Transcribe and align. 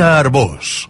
Anna 0.00 0.16
Arbós. 0.18 0.88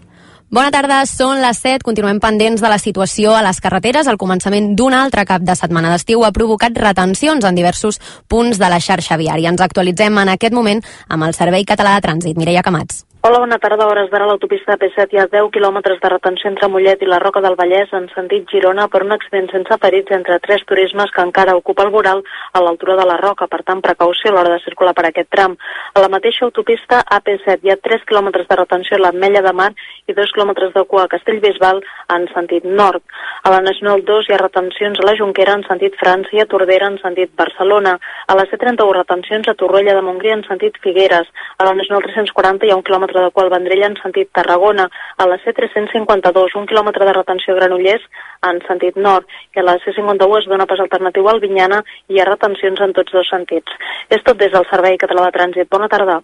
Bona 0.55 0.71
tarda, 0.71 1.01
són 1.07 1.41
les 1.43 1.59
7. 1.59 1.83
Continuem 1.83 2.21
pendents 2.23 2.63
de 2.63 2.71
la 2.71 2.79
situació 2.79 3.33
a 3.35 3.43
les 3.43 3.59
carreteres. 3.63 4.07
El 4.07 4.21
començament 4.23 4.77
d'un 4.79 4.95
altre 4.95 5.25
cap 5.27 5.43
de 5.43 5.57
setmana 5.59 5.91
d'estiu 5.91 6.23
ha 6.23 6.31
provocat 6.31 6.79
retencions 6.79 7.43
en 7.43 7.59
diversos 7.59 7.99
punts 8.31 8.63
de 8.63 8.71
la 8.71 8.79
xarxa 8.79 9.19
viària. 9.19 9.51
Ens 9.51 9.67
actualitzem 9.67 10.23
en 10.23 10.35
aquest 10.37 10.55
moment 10.55 10.83
amb 11.09 11.27
el 11.27 11.35
Servei 11.35 11.67
Català 11.67 11.99
de 11.99 12.07
Trànsit. 12.07 12.39
Mireia 12.39 12.63
Camats. 12.63 13.03
Hola, 13.23 13.39
bona 13.39 13.59
tarda. 13.59 13.85
A 13.85 13.89
hores 13.93 14.07
d'ara 14.09 14.25
l'autopista 14.25 14.79
P7 14.81 15.13
hi 15.13 15.19
ha 15.21 15.27
10 15.29 15.51
quilòmetres 15.53 15.99
de 16.01 16.09
retenció 16.09 16.49
entre 16.49 16.71
Mollet 16.73 17.03
i 17.05 17.09
la 17.09 17.19
Roca 17.21 17.43
del 17.45 17.57
Vallès 17.59 17.91
en 17.93 18.07
sentit 18.15 18.47
Girona 18.49 18.87
per 18.89 19.03
un 19.05 19.13
accident 19.13 19.51
sense 19.53 19.77
ferits 19.83 20.15
entre 20.17 20.39
tres 20.41 20.63
turismes 20.65 21.13
que 21.13 21.21
encara 21.21 21.57
ocupa 21.59 21.85
el 21.85 21.93
voral 21.93 22.23
a 22.57 22.63
l'altura 22.65 22.97
de 22.97 23.05
la 23.05 23.19
Roca. 23.21 23.45
Per 23.47 23.61
tant, 23.67 23.83
precaució 23.85 24.31
a 24.31 24.33
l'hora 24.33 24.55
de 24.55 24.63
circular 24.65 24.95
per 24.97 25.05
aquest 25.05 25.29
tram. 25.37 25.59
A 25.93 26.01
la 26.01 26.09
mateixa 26.09 26.47
autopista 26.47 27.03
AP7 27.19 27.69
hi 27.69 27.75
ha 27.75 27.77
3 27.89 28.07
quilòmetres 28.09 28.49
de 28.49 28.59
retenció 28.63 28.97
a 28.97 29.03
l'Ametlla 29.03 29.45
de 29.45 29.53
Mar 29.53 29.69
i 30.09 30.17
2 30.17 30.33
quilòmetres 30.39 30.73
de 30.73 30.87
cua 30.89 31.05
a 31.05 31.13
Castellbisbal 31.13 31.85
en 32.17 32.27
sentit 32.33 32.65
nord. 32.65 33.05
A 33.45 33.53
la 33.53 33.61
Nacional 33.61 34.01
2 34.09 34.31
hi 34.31 34.39
ha 34.39 34.41
retencions 34.41 34.97
a 34.97 35.07
la 35.11 35.17
Junquera 35.21 35.59
en 35.61 35.67
sentit 35.69 36.01
França 36.01 36.33
i 36.33 36.41
a 36.41 36.49
Tordera 36.49 36.89
en 36.89 36.97
sentit 37.05 37.37
Barcelona. 37.37 37.99
A 38.27 38.41
la 38.41 38.49
C31 38.49 38.97
retencions 38.97 39.53
a 39.53 39.59
Torroella 39.61 40.01
de 40.01 40.09
Montgrí 40.09 40.33
en 40.33 40.49
sentit 40.49 40.81
Figueres. 40.81 41.29
A 41.59 41.69
la 41.69 41.77
Nacional 41.77 42.09
340 42.09 42.65
hi 42.65 42.73
ha 42.73 42.81
un 42.81 42.89
quilòmetre 42.89 43.10
quilòmetre 43.11 43.27
de 43.27 43.35
qual 43.35 43.51
Vendrell 43.51 43.83
en 43.85 43.97
sentit 44.01 44.31
Tarragona, 44.33 44.89
a 45.19 45.27
la 45.27 45.39
C352 45.43 46.57
un 46.57 46.67
quilòmetre 46.67 47.05
de 47.05 47.13
retenció 47.13 47.55
Granollers 47.57 48.03
en 48.47 48.61
sentit 48.67 48.97
nord, 48.97 49.27
i 49.55 49.61
a 49.61 49.65
la 49.67 49.79
C51 49.83 50.39
es 50.39 50.49
dona 50.49 50.67
pas 50.67 50.81
alternatiu 50.81 51.29
al 51.29 51.41
Vinyana 51.41 51.83
i 52.09 52.15
hi 52.15 52.21
ha 52.21 52.29
retencions 52.29 52.81
en 52.81 52.93
tots 52.93 53.13
dos 53.13 53.29
sentits. 53.29 53.73
És 54.09 54.23
tot 54.23 54.39
des 54.39 54.53
del 54.53 54.67
Servei 54.71 54.99
Català 54.99 55.27
de 55.27 55.35
Trànsit. 55.37 55.69
Bona 55.71 55.89
tarda. 55.89 56.21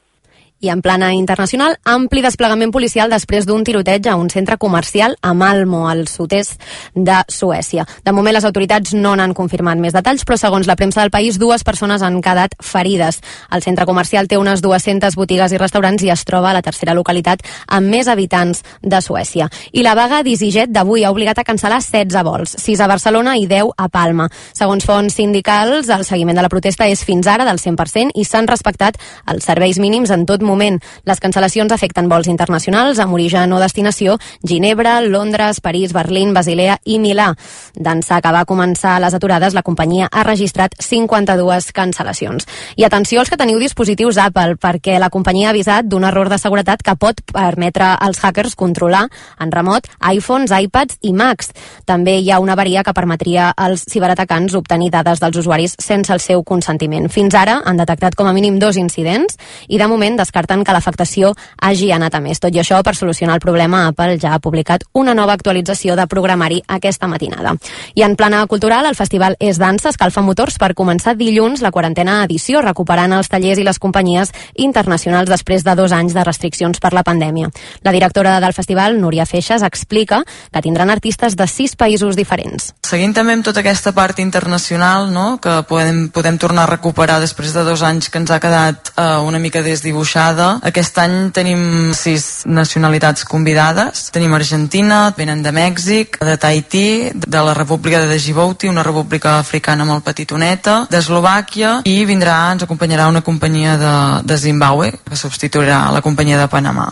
I 0.58 0.70
en 0.70 0.80
plana 0.80 1.10
internacional, 1.12 1.74
ampli 1.84 2.22
desplegament 2.24 2.70
policial 2.72 3.10
després 3.12 3.44
d'un 3.44 3.60
tiroteig 3.60 4.06
a 4.08 4.14
un 4.16 4.30
centre 4.32 4.56
comercial 4.56 5.18
a 5.20 5.34
Malmo, 5.36 5.82
al 5.90 6.06
sud-est 6.08 6.56
de 6.94 7.18
Suècia. 7.28 7.84
De 8.06 8.12
moment, 8.16 8.32
les 8.32 8.44
autoritats 8.48 8.94
no 8.96 9.12
n'han 9.20 9.34
confirmat 9.36 9.76
més 9.76 9.92
detalls, 9.92 10.24
però 10.24 10.38
segons 10.40 10.64
la 10.66 10.76
premsa 10.80 11.02
del 11.02 11.12
país, 11.12 11.36
dues 11.36 11.60
persones 11.62 12.00
han 12.00 12.22
quedat 12.24 12.56
ferides. 12.64 13.20
El 13.52 13.60
centre 13.66 13.84
comercial 13.84 14.30
té 14.32 14.38
unes 14.40 14.62
200 14.64 15.18
botigues 15.20 15.52
i 15.52 15.60
restaurants 15.60 16.06
i 16.06 16.08
es 16.14 16.24
troba 16.24 16.54
a 16.54 16.56
la 16.56 16.64
tercera 16.64 16.96
localitat 16.96 17.44
amb 17.68 17.92
més 17.92 18.08
habitants 18.08 18.64
de 18.80 19.02
Suècia. 19.04 19.50
I 19.76 19.84
la 19.84 19.92
vaga 19.94 20.22
d'EasyJet 20.24 20.72
d'avui 20.72 21.04
ha 21.04 21.12
obligat 21.12 21.36
a 21.36 21.44
cancel·lar 21.44 21.82
16 21.84 22.24
vols, 22.24 22.56
6 22.64 22.80
a 22.80 22.88
Barcelona 22.88 23.36
i 23.36 23.44
10 23.44 23.74
a 23.76 23.90
Palma. 23.92 24.30
Segons 24.56 24.88
fonts 24.88 25.20
sindicals, 25.20 25.92
el 25.92 26.08
seguiment 26.08 26.40
de 26.40 26.48
la 26.48 26.52
protesta 26.52 26.88
és 26.88 27.04
fins 27.04 27.28
ara 27.28 27.44
del 27.44 27.60
100% 27.60 28.16
i 28.16 28.24
s'han 28.24 28.48
respectat 28.48 28.96
els 29.28 29.44
serveis 29.44 29.76
mínims 29.76 30.16
en 30.16 30.24
tot 30.24 30.45
moment. 30.46 30.78
Les 31.04 31.20
cancel·lacions 31.20 31.72
afecten 31.74 32.08
vols 32.08 32.30
internacionals 32.30 33.00
amb 33.02 33.14
origen 33.18 33.52
o 33.52 33.60
destinació 33.60 34.16
Ginebra, 34.46 35.00
Londres, 35.02 35.60
París, 35.60 35.92
Berlín, 35.92 36.32
Basilea 36.34 36.78
i 36.84 37.00
Milà. 37.02 37.32
D'ençà 37.74 38.20
que 38.22 38.32
va 38.32 38.46
començar 38.48 38.96
les 39.02 39.14
aturades, 39.14 39.54
la 39.54 39.64
companyia 39.66 40.08
ha 40.10 40.24
registrat 40.24 40.76
52 40.80 41.72
cancel·lacions. 41.76 42.46
I 42.76 42.86
atenció 42.86 43.20
als 43.20 43.30
que 43.30 43.38
teniu 43.40 43.58
dispositius 43.60 44.18
Apple, 44.22 44.56
perquè 44.62 45.00
la 45.02 45.10
companyia 45.10 45.50
ha 45.50 45.54
avisat 45.54 45.90
d'un 45.90 46.06
error 46.06 46.30
de 46.30 46.38
seguretat 46.38 46.82
que 46.86 46.96
pot 46.96 47.20
permetre 47.32 47.92
als 47.98 48.22
hackers 48.22 48.54
controlar 48.54 49.06
en 49.40 49.52
remot 49.52 49.88
iPhones, 50.12 50.52
iPads 50.54 51.00
i 51.02 51.12
Macs. 51.12 51.52
També 51.84 52.18
hi 52.20 52.30
ha 52.30 52.40
una 52.40 52.54
avaria 52.54 52.84
que 52.84 52.94
permetria 52.94 53.50
als 53.50 53.84
ciberatacants 53.90 54.54
obtenir 54.54 54.92
dades 54.94 55.20
dels 55.20 55.36
usuaris 55.42 55.76
sense 55.82 56.12
el 56.12 56.22
seu 56.22 56.44
consentiment. 56.44 57.08
Fins 57.12 57.34
ara 57.34 57.60
han 57.64 57.80
detectat 57.80 58.14
com 58.14 58.28
a 58.28 58.34
mínim 58.36 58.60
dos 58.62 58.76
incidents 58.76 59.38
i 59.68 59.78
de 59.78 59.88
moment 59.90 60.16
descarten 60.16 60.35
que 60.44 60.72
l'afectació 60.74 61.32
hagi 61.62 61.90
anat 61.92 62.14
a 62.14 62.20
més. 62.20 62.40
Tot 62.40 62.54
i 62.54 62.60
això, 62.60 62.82
per 62.84 62.94
solucionar 62.94 63.36
el 63.36 63.40
problema, 63.40 63.86
Apple 63.88 64.18
ja 64.20 64.34
ha 64.34 64.38
publicat 64.38 64.84
una 64.92 65.14
nova 65.14 65.32
actualització 65.32 65.96
de 65.96 66.06
programari 66.06 66.62
aquesta 66.66 67.06
matinada. 67.06 67.54
I 67.94 68.02
en 68.02 68.16
plana 68.16 68.46
cultural, 68.46 68.86
el 68.86 68.94
festival 68.94 69.36
És 69.40 69.58
Dansa 69.58 69.88
escalfa 69.88 70.20
motors 70.20 70.58
per 70.58 70.74
començar 70.74 71.16
dilluns 71.16 71.62
la 71.62 71.70
quarantena 71.72 72.22
edició, 72.24 72.60
recuperant 72.60 73.12
els 73.16 73.28
tallers 73.28 73.58
i 73.58 73.64
les 73.64 73.78
companyies 73.78 74.32
internacionals 74.54 75.30
després 75.30 75.64
de 75.64 75.74
dos 75.74 75.92
anys 75.92 76.12
de 76.12 76.24
restriccions 76.24 76.80
per 76.80 76.92
la 76.92 77.02
pandèmia. 77.02 77.48
La 77.82 77.92
directora 77.92 78.38
del 78.40 78.52
festival, 78.52 79.00
Núria 79.00 79.26
Feixes, 79.26 79.62
explica 79.62 80.22
que 80.52 80.62
tindran 80.62 80.90
artistes 80.90 81.36
de 81.36 81.46
sis 81.46 81.76
països 81.76 82.16
diferents. 82.16 82.74
Seguint 82.84 83.14
també 83.16 83.32
amb 83.36 83.44
tota 83.46 83.60
aquesta 83.60 83.92
part 83.96 84.20
internacional 84.20 85.10
no? 85.12 85.38
que 85.40 85.62
podem, 85.68 86.08
podem 86.12 86.38
tornar 86.38 86.66
a 86.66 86.72
recuperar 86.74 87.20
després 87.20 87.54
de 87.56 87.64
dos 87.64 87.82
anys 87.82 88.10
que 88.10 88.18
ens 88.18 88.30
ha 88.30 88.40
quedat 88.40 88.92
eh, 88.96 89.16
una 89.24 89.40
mica 89.40 89.62
desdibuixada, 90.26 90.60
aquest 90.62 90.98
any 90.98 91.30
tenim 91.32 91.92
sis 91.94 92.44
nacionalitats 92.46 93.24
convidades. 93.24 94.10
Tenim 94.10 94.34
Argentina, 94.34 95.14
venen 95.16 95.42
de 95.42 95.52
Mèxic, 95.52 96.18
de 96.20 96.36
Tahití, 96.36 97.10
de 97.14 97.42
la 97.42 97.54
República 97.54 98.00
de 98.00 98.18
Djibouti, 98.18 98.68
una 98.68 98.82
república 98.82 99.38
africana 99.38 99.84
molt 99.84 100.04
petitoneta, 100.04 100.86
d'Eslovàquia 100.90 101.82
i 101.84 102.04
vindrà, 102.04 102.52
ens 102.52 102.64
acompanyarà 102.64 103.08
una 103.08 103.22
companyia 103.22 103.76
de, 103.76 103.94
de 104.24 104.36
Zimbabue 104.36 104.92
que 105.04 105.16
substituirà 105.16 105.90
la 105.92 106.02
companyia 106.02 106.38
de 106.38 106.48
Panamà. 106.48 106.90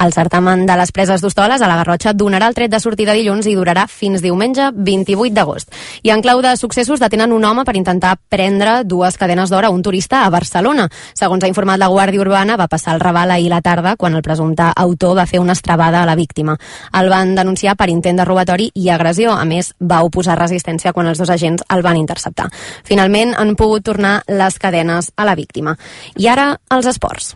El 0.00 0.14
certamen 0.14 0.64
de 0.64 0.76
les 0.80 0.92
preses 0.96 1.20
d'Hostoles 1.20 1.60
a 1.60 1.68
la 1.68 1.74
Garrotxa 1.76 2.14
donarà 2.16 2.46
el 2.48 2.54
tret 2.56 2.70
de 2.72 2.78
sortida 2.80 3.12
dilluns 3.12 3.44
i 3.50 3.52
durarà 3.52 3.82
fins 3.84 4.22
diumenge 4.24 4.70
28 4.72 5.34
d'agost. 5.36 5.74
I 6.02 6.14
en 6.14 6.22
clau 6.24 6.40
de 6.40 6.54
successos 6.56 7.02
detenen 7.02 7.34
un 7.36 7.44
home 7.44 7.66
per 7.68 7.76
intentar 7.76 8.14
prendre 8.32 8.78
dues 8.88 9.18
cadenes 9.20 9.52
d'or 9.52 9.68
a 9.68 9.70
un 9.70 9.82
turista 9.84 10.22
a 10.24 10.30
Barcelona. 10.32 10.86
Segons 11.12 11.44
ha 11.44 11.50
informat 11.52 11.82
la 11.82 11.90
Guàrdia 11.92 12.22
Urbana, 12.24 12.56
va 12.56 12.68
passar 12.72 12.94
el 12.94 13.02
Raval 13.04 13.34
ahir 13.34 13.50
la 13.52 13.60
tarda 13.60 13.92
quan 14.00 14.16
el 14.16 14.24
presumpte 14.24 14.70
autor 14.74 15.18
va 15.18 15.26
fer 15.28 15.42
una 15.42 15.52
estrabada 15.52 16.02
a 16.02 16.08
la 16.08 16.16
víctima. 16.16 16.56
El 16.96 17.12
van 17.12 17.34
denunciar 17.36 17.76
per 17.76 17.90
intent 17.92 18.22
de 18.22 18.24
robatori 18.24 18.70
i 18.72 18.88
agressió. 18.88 19.34
A 19.36 19.44
més, 19.44 19.74
va 19.80 20.00
oposar 20.06 20.38
resistència 20.40 20.94
quan 20.96 21.12
els 21.12 21.20
dos 21.20 21.28
agents 21.28 21.66
el 21.68 21.84
van 21.84 22.00
interceptar. 22.00 22.48
Finalment, 22.88 23.36
han 23.36 23.52
pogut 23.52 23.84
tornar 23.84 24.22
les 24.28 24.58
cadenes 24.58 25.12
a 25.16 25.28
la 25.28 25.36
víctima. 25.36 25.76
I 26.16 26.32
ara, 26.32 26.54
els 26.72 26.88
esports. 26.88 27.34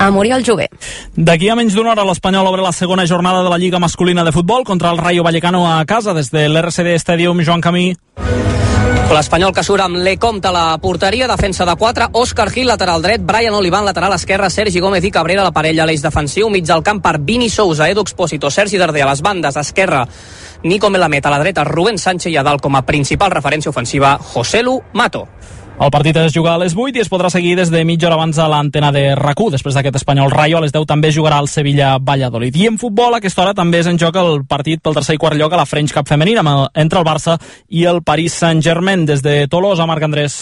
A 0.00 0.10
Muriel 0.10 0.42
Jové. 0.42 0.68
D'aquí 1.14 1.50
a 1.52 1.56
menys 1.58 1.76
d'una 1.76 1.92
hora 1.92 2.06
l'Espanyol 2.08 2.48
obre 2.48 2.64
la 2.64 2.72
segona 2.72 3.04
jornada 3.06 3.44
de 3.44 3.52
la 3.52 3.58
Lliga 3.60 3.78
Masculina 3.78 4.24
de 4.24 4.32
Futbol 4.32 4.64
contra 4.64 4.90
el 4.90 4.98
Rayo 4.98 5.22
Vallecano 5.22 5.66
a 5.70 5.84
casa 5.84 6.14
des 6.14 6.32
de 6.32 6.48
l'RCD 6.48 6.96
Stadium 6.96 7.44
Joan 7.44 7.60
Camí. 7.60 7.92
L'Espanyol 9.10 9.50
que 9.50 9.64
surt 9.66 9.82
amb 9.82 9.98
Lecomte 9.98 10.46
a 10.46 10.52
la 10.54 10.76
porteria, 10.78 11.26
defensa 11.26 11.64
de 11.66 11.72
4, 11.74 12.06
Òscar 12.14 12.46
Gil, 12.54 12.68
lateral 12.70 13.02
dret, 13.02 13.24
Brian 13.26 13.56
Olivan, 13.58 13.82
lateral 13.84 14.14
esquerra, 14.14 14.46
Sergi 14.54 14.78
Gómez 14.78 15.02
i 15.02 15.10
Cabrera, 15.10 15.42
la 15.42 15.50
parella 15.50 15.82
a 15.82 15.86
l'eix 15.90 16.04
defensiu, 16.04 16.46
mig 16.48 16.62
del 16.68 16.84
camp 16.86 17.00
per 17.02 17.16
Vini 17.18 17.48
Sousa, 17.50 17.88
Edu 17.90 18.04
Expósito, 18.06 18.52
Sergi 18.54 18.78
Darder 18.78 19.02
a 19.02 19.08
les 19.10 19.22
bandes, 19.26 19.58
esquerra, 19.58 20.04
Nico 20.62 20.90
Melamed 20.94 21.26
a 21.26 21.34
la 21.34 21.40
dreta, 21.42 21.64
Rubén 21.66 21.98
Sánchez 21.98 22.30
i 22.30 22.38
a 22.38 22.46
dalt 22.46 22.62
com 22.62 22.78
a 22.78 22.84
principal 22.86 23.34
referència 23.34 23.74
ofensiva, 23.74 24.14
Joselu 24.30 24.78
Mato. 24.94 25.26
El 25.80 25.88
partit 25.88 26.12
es 26.20 26.34
jugarà 26.36 26.58
a 26.58 26.60
les 26.60 26.74
8 26.76 26.98
i 26.98 27.00
es 27.00 27.08
podrà 27.08 27.30
seguir 27.32 27.54
des 27.56 27.70
de 27.72 27.80
mitja 27.88 28.10
hora 28.10 28.18
abans 28.18 28.36
a 28.36 28.50
l'antena 28.52 28.90
de 28.92 29.14
rac 29.16 29.40
Després 29.54 29.72
d'aquest 29.72 29.96
espanyol 29.96 30.28
Rayo, 30.30 30.58
a 30.58 30.60
les 30.60 30.74
10 30.76 30.84
també 30.84 31.08
jugarà 31.08 31.38
el 31.40 31.48
Sevilla-Valladolid. 31.48 32.56
I 32.60 32.66
en 32.68 32.76
futbol, 32.76 33.14
a 33.14 33.16
aquesta 33.16 33.40
hora 33.46 33.56
també 33.56 33.80
és 33.80 33.88
en 33.88 33.96
joc 33.96 34.18
el 34.20 34.44
partit 34.44 34.82
pel 34.84 34.98
tercer 35.00 35.16
i 35.16 35.22
quart 35.22 35.40
lloc 35.40 35.54
a 35.54 35.62
la 35.62 35.64
French 35.64 35.96
Cup 35.96 36.06
femenina 36.06 36.44
entre 36.74 37.00
el 37.00 37.06
Barça 37.08 37.40
i 37.70 37.86
el 37.88 38.02
Paris 38.02 38.36
Saint-Germain. 38.44 39.06
Des 39.06 39.22
de 39.24 39.46
Tolosa, 39.48 39.88
Marc 39.88 40.04
Andrés. 40.04 40.36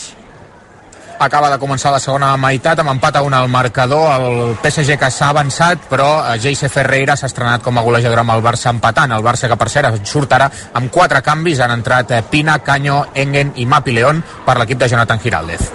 Acaba 1.19 1.49
de 1.51 1.59
començar 1.59 1.91
la 1.91 1.99
segona 1.99 2.31
meitat 2.39 2.79
amb 2.79 2.93
empat 2.93 3.17
a 3.19 3.23
un 3.27 3.35
al 3.35 3.49
marcador. 3.51 4.07
El 4.15 4.53
PSG 4.63 4.95
que 5.01 5.11
s'ha 5.11 5.33
avançat, 5.33 5.89
però 5.91 6.07
Jayce 6.39 6.71
Ferreira 6.71 7.17
s'ha 7.19 7.27
estrenat 7.27 7.65
com 7.65 7.77
a 7.79 7.83
golejador 7.83 8.23
amb 8.23 8.37
el 8.37 8.45
Barça 8.45 8.71
empatant. 8.71 9.13
El 9.17 9.27
Barça 9.27 9.51
que 9.51 9.59
per 9.59 9.69
cert 9.69 9.99
surt 10.07 10.33
ara 10.39 10.47
amb 10.79 10.93
quatre 10.95 11.23
canvis. 11.27 11.59
Han 11.59 11.75
entrat 11.81 12.15
Pina, 12.31 12.61
Canyo, 12.63 13.05
Engen 13.15 13.53
i 13.57 13.67
Mapi 13.67 13.99
León 13.99 14.23
per 14.47 14.61
l'equip 14.61 14.79
de 14.79 14.89
Jonathan 14.95 15.19
Giraldez. 15.19 15.71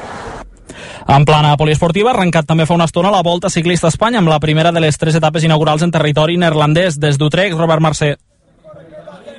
En 1.12 1.26
plana 1.28 1.58
poliesportiva, 1.60 2.14
arrencat 2.14 2.48
també 2.48 2.64
fa 2.66 2.78
una 2.78 2.88
estona 2.88 3.12
la 3.12 3.24
Volta 3.28 3.52
Ciclista 3.52 3.92
Espanya 3.92 4.24
amb 4.24 4.32
la 4.32 4.40
primera 4.40 4.72
de 4.72 4.80
les 4.80 4.98
tres 4.98 5.20
etapes 5.20 5.44
inaugurals 5.44 5.84
en 5.84 5.92
territori 5.92 6.40
neerlandès. 6.40 6.96
Des 6.96 7.20
d'Utrecht, 7.20 7.60
Robert 7.60 7.84
Mercè 7.84 8.16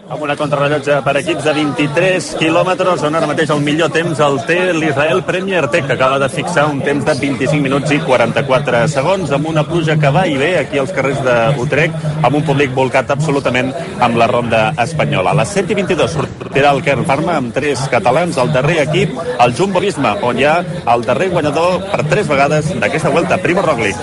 amb 0.05 0.21
una 0.23 0.35
contrarrellotge 0.37 0.99
per 1.05 1.15
equips 1.21 1.47
de 1.47 1.53
23 1.57 2.27
quilòmetres, 2.41 3.03
on 3.09 3.17
ara 3.17 3.29
mateix 3.29 3.51
el 3.55 3.63
millor 3.65 3.91
temps 3.95 4.19
el 4.27 4.37
té 4.49 4.59
l'Israel 4.77 5.23
Premier 5.25 5.65
Tech, 5.73 5.87
que 5.89 5.97
acaba 5.97 6.19
de 6.21 6.29
fixar 6.29 6.67
un 6.69 6.83
temps 6.85 7.07
de 7.07 7.15
25 7.21 7.63
minuts 7.65 7.95
i 7.95 8.01
44 8.05 8.83
segons, 8.93 9.33
amb 9.33 9.49
una 9.49 9.65
pluja 9.65 9.97
que 10.01 10.13
va 10.13 10.27
i 10.29 10.37
ve 10.41 10.51
aquí 10.61 10.81
als 10.81 10.93
carrers 10.97 11.23
d'Utrecht, 11.25 11.97
amb 12.21 12.37
un 12.37 12.45
públic 12.45 12.75
volcat 12.77 13.15
absolutament 13.17 13.73
amb 14.05 14.21
la 14.21 14.29
ronda 14.29 14.65
espanyola. 14.85 15.33
A 15.33 15.41
les 15.41 15.57
7 15.57 15.73
i 15.73 15.81
22 15.81 16.19
sortirà 16.19 16.75
el 16.77 16.85
Kern 16.85 17.09
Pharma 17.09 17.39
amb 17.41 17.55
tres 17.57 17.87
catalans, 17.93 18.37
el 18.37 18.53
darrer 18.53 18.83
equip, 18.85 19.17
el 19.41 19.57
Jumbo 19.57 19.81
Visma, 19.85 20.19
on 20.23 20.39
hi 20.39 20.49
ha 20.49 20.59
el 20.95 21.09
darrer 21.09 21.31
guanyador 21.33 21.81
per 21.91 22.05
tres 22.13 22.29
vegades 22.29 22.75
d'aquesta 22.77 23.15
volta, 23.15 23.41
Primo 23.41 23.65
Roglic. 23.65 23.97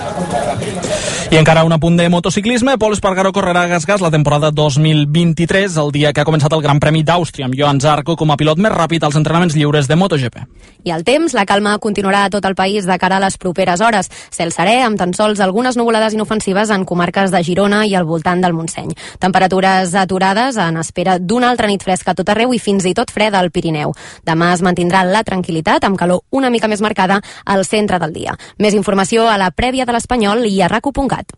I 1.32 1.38
encara 1.40 1.62
un 1.64 1.72
apunt 1.72 1.94
de 1.96 2.10
motociclisme, 2.12 2.74
Pol 2.76 2.92
Espargaró 2.92 3.30
correrà 3.32 3.62
a 3.64 3.68
Gas 3.70 3.86
Gas 3.88 4.02
la 4.04 4.10
temporada 4.12 4.50
2023. 4.52 5.78
El 5.80 5.91
dia 5.92 6.12
que 6.12 6.22
ha 6.22 6.26
començat 6.26 6.52
el 6.56 6.62
Gran 6.64 6.80
Premi 6.80 7.04
d'Àustria, 7.06 7.46
amb 7.46 7.56
Joan 7.58 7.80
Zarco 7.80 8.16
com 8.18 8.32
a 8.32 8.36
pilot 8.40 8.58
més 8.58 8.72
ràpid 8.72 9.04
als 9.04 9.16
entrenaments 9.18 9.54
lliures 9.54 9.86
de 9.88 9.96
MotoGP. 9.96 10.40
I 10.82 10.90
el 10.90 11.04
temps, 11.06 11.34
la 11.36 11.44
calma 11.46 11.76
continuarà 11.78 12.24
a 12.26 12.30
tot 12.32 12.44
el 12.48 12.56
país 12.58 12.88
de 12.88 12.96
cara 12.98 13.20
a 13.20 13.22
les 13.22 13.36
properes 13.38 13.80
hores. 13.80 14.10
Cel 14.34 14.50
serè, 14.50 14.80
amb 14.82 14.98
tan 14.98 15.14
sols 15.14 15.40
algunes 15.44 15.76
nuvolades 15.78 16.16
inofensives 16.16 16.72
en 16.74 16.86
comarques 16.88 17.30
de 17.30 17.42
Girona 17.44 17.84
i 17.86 17.94
al 17.94 18.08
voltant 18.08 18.42
del 18.42 18.56
Montseny. 18.56 18.90
Temperatures 19.22 19.94
aturades 19.94 20.58
en 20.58 20.80
espera 20.82 21.18
d'una 21.20 21.52
altra 21.52 21.70
nit 21.70 21.84
fresca 21.84 22.16
a 22.16 22.18
tot 22.18 22.34
arreu 22.34 22.54
i 22.56 22.58
fins 22.58 22.88
i 22.88 22.94
tot 22.98 23.12
freda 23.14 23.38
al 23.38 23.52
Pirineu. 23.52 23.94
Demà 24.26 24.52
es 24.56 24.64
mantindrà 24.66 25.04
la 25.06 25.22
tranquil·litat 25.22 25.86
amb 25.86 26.00
calor 26.00 26.24
una 26.32 26.50
mica 26.50 26.70
més 26.72 26.82
marcada 26.82 27.20
al 27.44 27.66
centre 27.68 28.00
del 28.02 28.16
dia. 28.16 28.34
Més 28.58 28.74
informació 28.74 29.28
a 29.28 29.38
la 29.38 29.52
prèvia 29.52 29.86
de 29.86 29.94
l'Espanyol 29.94 30.46
i 30.48 30.58
a 30.62 30.72
raco.cat. 30.72 31.36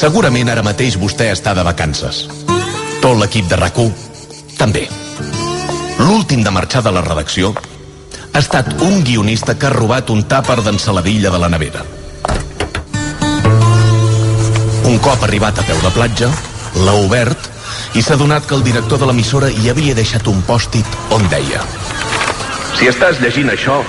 Segurament 0.00 0.48
ara 0.48 0.62
mateix 0.64 0.94
vostè 0.96 1.26
està 1.28 1.52
de 1.52 1.60
vacances. 1.60 2.22
Tot 3.02 3.18
l'equip 3.20 3.50
de 3.50 3.56
rac 3.60 3.76
també. 4.56 4.86
L'últim 5.98 6.40
de 6.40 6.50
marxar 6.50 6.80
de 6.86 6.92
la 6.96 7.02
redacció 7.04 7.50
ha 8.32 8.38
estat 8.40 8.80
un 8.80 9.04
guionista 9.04 9.58
que 9.58 9.66
ha 9.68 9.74
robat 9.74 10.08
un 10.08 10.22
tàper 10.24 10.62
d'ensaladilla 10.64 11.28
de 11.28 11.40
la 11.42 11.50
nevera. 11.52 11.84
Un 14.88 14.96
cop 15.04 15.22
arribat 15.28 15.60
a 15.60 15.66
peu 15.68 15.76
de 15.84 15.92
platja, 15.92 16.30
l'ha 16.80 16.96
obert 17.04 17.50
i 17.92 18.00
s'ha 18.00 18.16
donat 18.16 18.46
que 18.46 18.56
el 18.56 18.64
director 18.64 19.02
de 19.02 19.10
l'emissora 19.10 19.50
hi 19.52 19.68
havia 19.68 19.94
deixat 19.98 20.30
un 20.32 20.40
pòstit 20.48 20.86
on 21.10 21.28
deia 21.28 21.60
Si 22.78 22.88
estàs 22.88 23.20
llegint 23.20 23.52
això, 23.52 23.82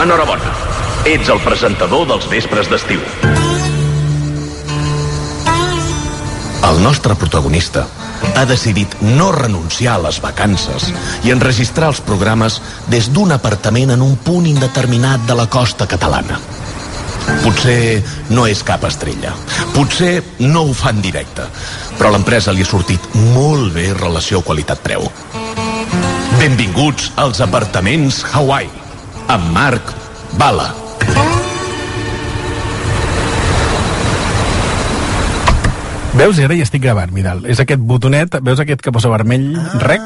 enhorabona. 0.00 0.54
Ets 1.04 1.28
el 1.28 1.44
presentador 1.44 2.08
dels 2.08 2.30
vespres 2.32 2.72
d'estiu. 2.72 3.04
El 6.68 6.82
nostre 6.82 7.14
protagonista 7.16 7.86
ha 8.36 8.44
decidit 8.44 8.94
no 9.00 9.30
renunciar 9.32 9.94
a 9.96 10.02
les 10.04 10.18
vacances 10.20 10.90
i 11.24 11.32
enregistrar 11.32 11.88
els 11.94 12.00
programes 12.04 12.58
des 12.92 13.08
d'un 13.14 13.32
apartament 13.32 13.94
en 13.94 14.04
un 14.04 14.16
punt 14.26 14.46
indeterminat 14.46 15.24
de 15.26 15.36
la 15.38 15.46
costa 15.48 15.86
catalana. 15.88 16.36
Potser 17.44 18.02
no 18.32 18.44
és 18.48 18.60
cap 18.64 18.84
estrella. 18.88 19.32
Potser 19.74 20.22
no 20.44 20.66
ho 20.68 20.74
fan 20.76 21.00
directe. 21.04 21.46
Però 21.98 22.12
l'empresa 22.12 22.52
li 22.52 22.64
ha 22.64 22.68
sortit 22.68 23.08
molt 23.36 23.72
bé 23.76 23.88
relació 23.96 24.42
qualitat-preu. 24.44 25.08
Benvinguts 26.38 27.12
als 27.16 27.40
apartaments 27.44 28.24
Hawaii. 28.32 28.68
Amb 29.28 29.50
Marc 29.56 29.96
Bala. 30.36 30.87
Veus, 36.18 36.38
ara 36.42 36.56
ja 36.58 36.64
estic 36.66 36.82
gravant, 36.82 37.12
Vidal. 37.14 37.44
És 37.46 37.60
aquest 37.62 37.82
botonet, 37.86 38.40
veus 38.42 38.58
aquest 38.58 38.82
que 38.82 38.90
posa 38.94 39.10
vermell, 39.12 39.52
ah. 39.54 39.78
rec, 39.84 40.02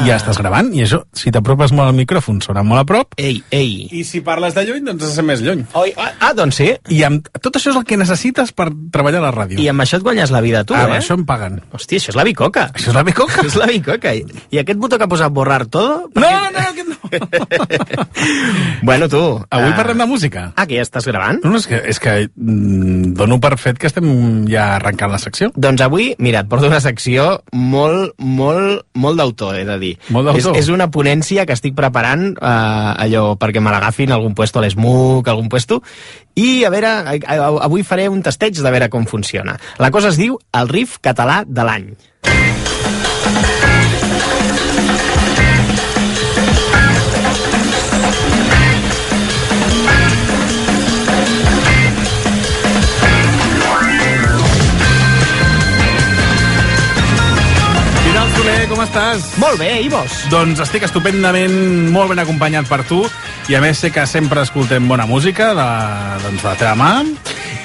i 0.00 0.08
ja 0.08 0.16
estàs 0.18 0.38
gravant, 0.40 0.72
i 0.74 0.84
això, 0.86 1.02
si 1.16 1.32
t'apropes 1.34 1.74
molt 1.76 1.90
al 1.90 1.96
micròfon, 1.98 2.40
sonarà 2.44 2.64
molt 2.66 2.82
a 2.82 2.86
prop. 2.88 3.16
Ei, 3.20 3.42
ei. 3.54 3.88
I 3.92 4.04
si 4.08 4.22
parles 4.24 4.56
de 4.56 4.64
lluny, 4.68 4.84
doncs 4.86 5.04
has 5.04 5.12
de 5.12 5.20
ser 5.20 5.26
més 5.26 5.42
lluny. 5.44 5.64
Oi, 5.78 5.92
ah, 6.00 6.10
ah, 6.28 6.32
doncs 6.36 6.60
sí. 6.60 6.68
I 6.94 7.02
amb, 7.08 7.28
tot 7.42 7.58
això 7.58 7.72
és 7.72 7.80
el 7.80 7.86
que 7.88 7.98
necessites 8.00 8.54
per 8.56 8.68
treballar 8.94 9.22
a 9.22 9.26
la 9.28 9.34
ràdio. 9.34 9.60
I 9.62 9.68
amb 9.72 9.84
això 9.84 10.00
et 10.00 10.06
guanyes 10.06 10.32
la 10.34 10.42
vida 10.44 10.64
tu, 10.68 10.76
ah, 10.78 10.86
eh? 10.88 10.98
això 11.00 11.16
em 11.18 11.26
paguen. 11.28 11.60
Hòstia, 11.72 12.00
això 12.00 12.14
és 12.14 12.18
la 12.18 12.26
bicoca. 12.28 12.68
Això 12.72 12.92
és 12.92 12.98
la 12.98 13.04
bicoca? 13.06 13.46
és 13.46 13.58
la 13.58 13.68
bicoca. 13.70 14.14
I, 14.16 14.24
I 14.52 14.62
aquest 14.62 14.80
botó 14.82 14.98
que 14.98 15.08
ha 15.08 15.10
posat 15.10 15.32
borrar 15.34 15.66
todo... 15.66 16.08
No, 16.14 16.30
no, 16.30 16.50
no, 16.54 16.66
aquest 16.72 16.88
no. 16.88 16.96
bueno, 18.88 19.08
tu... 19.12 19.22
Avui 19.50 19.70
uh... 19.70 19.76
parlem 19.76 20.02
de 20.02 20.08
música. 20.08 20.46
Ah, 20.56 20.66
que 20.66 20.78
ja 20.78 20.86
estàs 20.86 21.06
gravant? 21.08 21.42
No, 21.44 21.52
no, 21.54 21.60
és 21.60 21.68
que, 21.68 21.80
és 21.92 22.00
que 22.02 22.14
mm, 22.28 23.12
dono 23.18 23.38
per 23.42 23.54
fet 23.60 23.80
que 23.80 23.90
estem 23.90 24.08
ja 24.50 24.76
arrencant 24.78 25.12
la 25.12 25.20
secció. 25.22 25.50
Doncs 25.56 25.84
avui, 25.84 26.12
mira, 26.22 26.44
et 26.44 26.50
porto 26.50 26.70
una 26.70 26.80
secció 26.84 27.42
molt, 27.52 28.16
molt, 28.18 28.86
molt 28.94 29.20
d'autor, 29.20 29.58
he 29.60 29.66
de 29.68 29.78
dir. 29.82 29.92
És, 30.36 30.48
és 30.62 30.70
una 30.72 30.88
ponència 30.94 31.46
que 31.48 31.56
estic 31.56 31.76
preparant 31.78 32.30
eh, 32.32 32.52
allò 33.06 33.34
perquè 33.40 33.62
me 33.62 33.74
l'agafin 33.74 34.14
algun 34.14 34.36
puesto 34.38 34.60
a 34.60 34.64
l'ESMUC, 34.64 35.28
algun 35.28 35.50
puesto, 35.52 35.82
i 36.38 36.62
a 36.64 36.70
veure, 36.72 36.94
avui 37.66 37.84
faré 37.84 38.08
un 38.08 38.22
testeig 38.24 38.56
de 38.62 38.72
veure 38.72 38.88
com 38.92 39.04
funciona. 39.10 39.58
La 39.82 39.92
cosa 39.92 40.14
es 40.14 40.20
diu 40.20 40.38
el 40.56 40.72
RIF 40.72 40.98
català 41.04 41.42
de 41.46 41.66
l'any. 41.68 41.92
Estàs? 58.86 59.26
Molt 59.40 59.60
bé, 59.60 59.70
i 59.84 59.88
vos? 59.92 60.14
Doncs 60.32 60.60
estic 60.64 60.84
estupendament, 60.86 61.54
molt 61.94 62.12
ben 62.12 62.22
acompanyat 62.22 62.68
per 62.70 62.82
tu, 62.88 63.02
i 63.50 63.56
a 63.56 63.60
més 63.62 63.78
sé 63.82 63.92
que 63.94 64.04
sempre 64.10 64.42
escoltem 64.42 64.88
bona 64.90 65.06
música 65.06 65.52
de, 65.56 65.68
doncs, 66.24 66.42
de 66.42 66.48
la 66.48 66.56
teva 66.58 66.74
mà, 66.78 66.90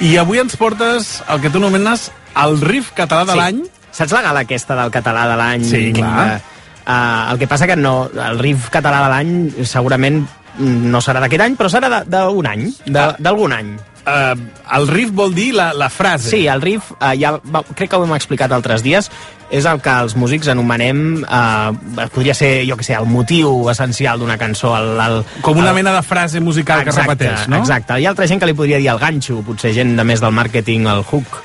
i 0.04 0.14
avui 0.20 0.40
ens 0.42 0.54
portes 0.58 1.18
el 1.28 1.42
que 1.42 1.50
tu 1.50 1.62
anomenes 1.62 2.08
el 2.44 2.60
riff 2.62 2.92
català 2.96 3.26
de 3.26 3.34
sí. 3.34 3.40
l'any. 3.42 3.60
Saps 3.98 4.14
la 4.14 4.22
gala 4.28 4.44
aquesta 4.46 4.78
del 4.78 4.94
català 4.94 5.26
de 5.32 5.38
l'any? 5.40 5.66
Sí, 5.66 5.84
clar. 5.96 6.26
Uh, 6.38 6.58
uh, 6.86 7.22
el 7.32 7.42
que 7.42 7.50
passa 7.50 7.66
que 7.66 7.78
no, 7.78 7.96
el 8.28 8.38
riff 8.42 8.70
català 8.74 9.02
de 9.06 9.12
l'any 9.14 9.66
segurament 9.66 10.22
no 10.58 11.02
serà 11.02 11.22
d'aquest 11.22 11.44
any, 11.44 11.58
però 11.58 11.70
serà 11.70 12.02
d'un 12.02 12.46
any, 12.50 12.68
d'algun 12.86 13.54
any. 13.54 13.74
Uh, 14.08 14.46
el 14.78 14.86
riff 14.88 15.10
vol 15.12 15.34
dir 15.36 15.50
la, 15.56 15.72
la 15.76 15.90
frase. 15.92 16.30
Sí, 16.30 16.46
el 16.48 16.62
riff, 16.64 16.92
uh, 16.96 17.12
ja 17.18 17.34
va, 17.44 17.60
crec 17.74 17.90
que 17.92 17.98
ho 17.98 18.06
hem 18.06 18.14
explicat 18.16 18.54
altres 18.56 18.84
dies, 18.86 19.10
és 19.50 19.66
el 19.68 19.80
que 19.84 19.92
els 20.04 20.14
músics 20.16 20.48
anomenem, 20.52 21.22
eh, 21.24 22.06
podria 22.12 22.34
ser, 22.36 22.50
jo 22.68 22.76
que 22.76 22.84
sé, 22.84 22.94
el 22.98 23.08
motiu 23.08 23.70
essencial 23.72 24.20
d'una 24.20 24.36
cançó. 24.40 24.74
El, 24.76 24.90
el, 25.00 25.22
Com 25.44 25.60
una 25.60 25.70
el... 25.72 25.78
mena 25.80 25.94
de 25.96 26.02
frase 26.04 26.40
musical 26.44 26.82
exacte, 26.82 27.00
que 27.00 27.06
repeteix, 27.08 27.48
no? 27.48 27.62
Exacte. 27.62 27.96
Hi 27.96 28.04
ha 28.04 28.12
altra 28.12 28.28
gent 28.28 28.42
que 28.42 28.50
li 28.50 28.56
podria 28.58 28.80
dir 28.80 28.90
el 28.92 29.00
ganxo, 29.00 29.40
potser 29.46 29.72
gent 29.76 29.96
de 29.96 30.04
més 30.04 30.20
del 30.20 30.36
màrqueting, 30.36 30.84
el 30.92 31.00
hook, 31.00 31.40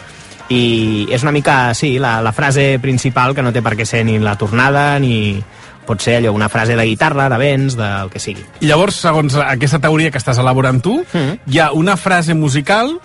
i 0.52 1.08
és 1.16 1.24
una 1.24 1.32
mica, 1.32 1.74
sí, 1.74 1.96
la, 2.00 2.18
la 2.22 2.34
frase 2.36 2.78
principal 2.84 3.34
que 3.36 3.46
no 3.46 3.54
té 3.56 3.64
per 3.64 3.78
què 3.80 3.88
ser 3.88 4.04
ni 4.04 4.20
la 4.20 4.36
tornada 4.40 5.00
ni 5.00 5.40
pot 5.88 6.02
ser 6.02 6.18
allò, 6.20 6.34
una 6.36 6.50
frase 6.50 6.78
de 6.80 6.86
guitarra, 6.88 7.30
de 7.32 7.40
vents, 7.42 7.78
del 7.80 8.12
que 8.14 8.22
sigui. 8.24 8.44
I 8.62 8.70
llavors, 8.70 9.02
segons 9.04 9.36
aquesta 9.42 9.82
teoria 9.84 10.12
que 10.12 10.22
estàs 10.22 10.40
elaborant 10.42 10.82
tu, 10.84 11.00
mm. 11.04 11.44
hi 11.52 11.60
ha 11.60 11.72
una 11.76 11.98
frase 12.00 12.36
musical 12.38 12.96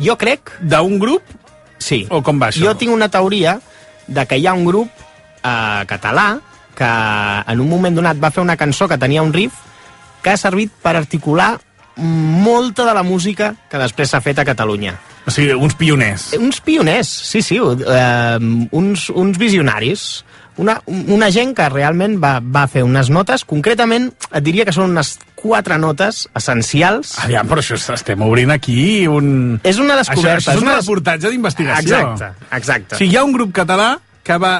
jo 0.00 0.16
crec 0.20 0.54
d'un 0.60 0.98
grup? 1.02 1.22
Sí. 1.82 2.04
O 2.10 2.22
com 2.24 2.40
va 2.40 2.52
això? 2.52 2.64
Jo 2.64 2.76
tinc 2.78 2.94
una 2.94 3.10
teoria 3.12 3.58
de 4.06 4.26
que 4.26 4.38
hi 4.38 4.46
ha 4.46 4.54
un 4.56 4.64
grup 4.64 4.88
eh, 5.42 5.84
català 5.90 6.40
que 6.76 6.88
en 7.52 7.60
un 7.60 7.68
moment 7.68 7.94
donat 7.94 8.20
va 8.22 8.32
fer 8.32 8.42
una 8.42 8.56
cançó 8.56 8.88
que 8.88 8.98
tenia 8.98 9.22
un 9.22 9.32
riff 9.34 9.58
que 10.22 10.32
ha 10.32 10.40
servit 10.40 10.72
per 10.82 10.96
articular 10.96 11.56
molta 11.96 12.86
de 12.86 12.94
la 12.94 13.02
música 13.02 13.52
que 13.68 13.80
després 13.80 14.12
s'ha 14.12 14.22
fet 14.24 14.38
a 14.40 14.46
Catalunya. 14.48 14.94
O 15.26 15.30
sigui, 15.30 15.52
uns 15.54 15.74
pioners. 15.78 16.30
Uns 16.38 16.60
pioners, 16.64 17.08
sí, 17.08 17.42
sí, 17.44 17.58
eh, 17.58 18.38
uns, 18.72 19.08
uns 19.10 19.38
visionaris. 19.38 20.24
Una, 20.60 20.76
una 20.86 21.30
gent 21.32 21.54
que 21.56 21.68
realment 21.72 22.18
va, 22.20 22.34
va 22.44 22.66
fer 22.68 22.82
unes 22.84 23.08
notes, 23.12 23.46
concretament 23.48 24.10
et 24.28 24.44
diria 24.44 24.66
que 24.68 24.74
són 24.76 24.92
unes 24.92 25.14
quatre 25.42 25.78
notes 25.80 26.26
essencials. 26.38 27.16
Aviam, 27.24 27.48
però 27.50 27.64
això 27.64 27.78
estem 27.96 28.20
obrint 28.22 28.52
aquí 28.54 29.08
un... 29.10 29.58
És 29.64 29.80
una 29.82 29.96
descoberta. 29.98 30.38
Això, 30.38 30.52
això 30.52 30.58
és 30.58 30.62
un 30.62 30.68
una... 30.68 30.78
reportatge 30.82 31.32
d'investigació. 31.32 32.02
Exacte, 32.02 32.48
exacte. 32.58 32.96
O 32.96 33.00
sigui, 33.00 33.14
hi 33.14 33.18
ha 33.18 33.24
un 33.26 33.32
grup 33.34 33.54
català 33.56 33.94
que 34.22 34.36
va, 34.38 34.54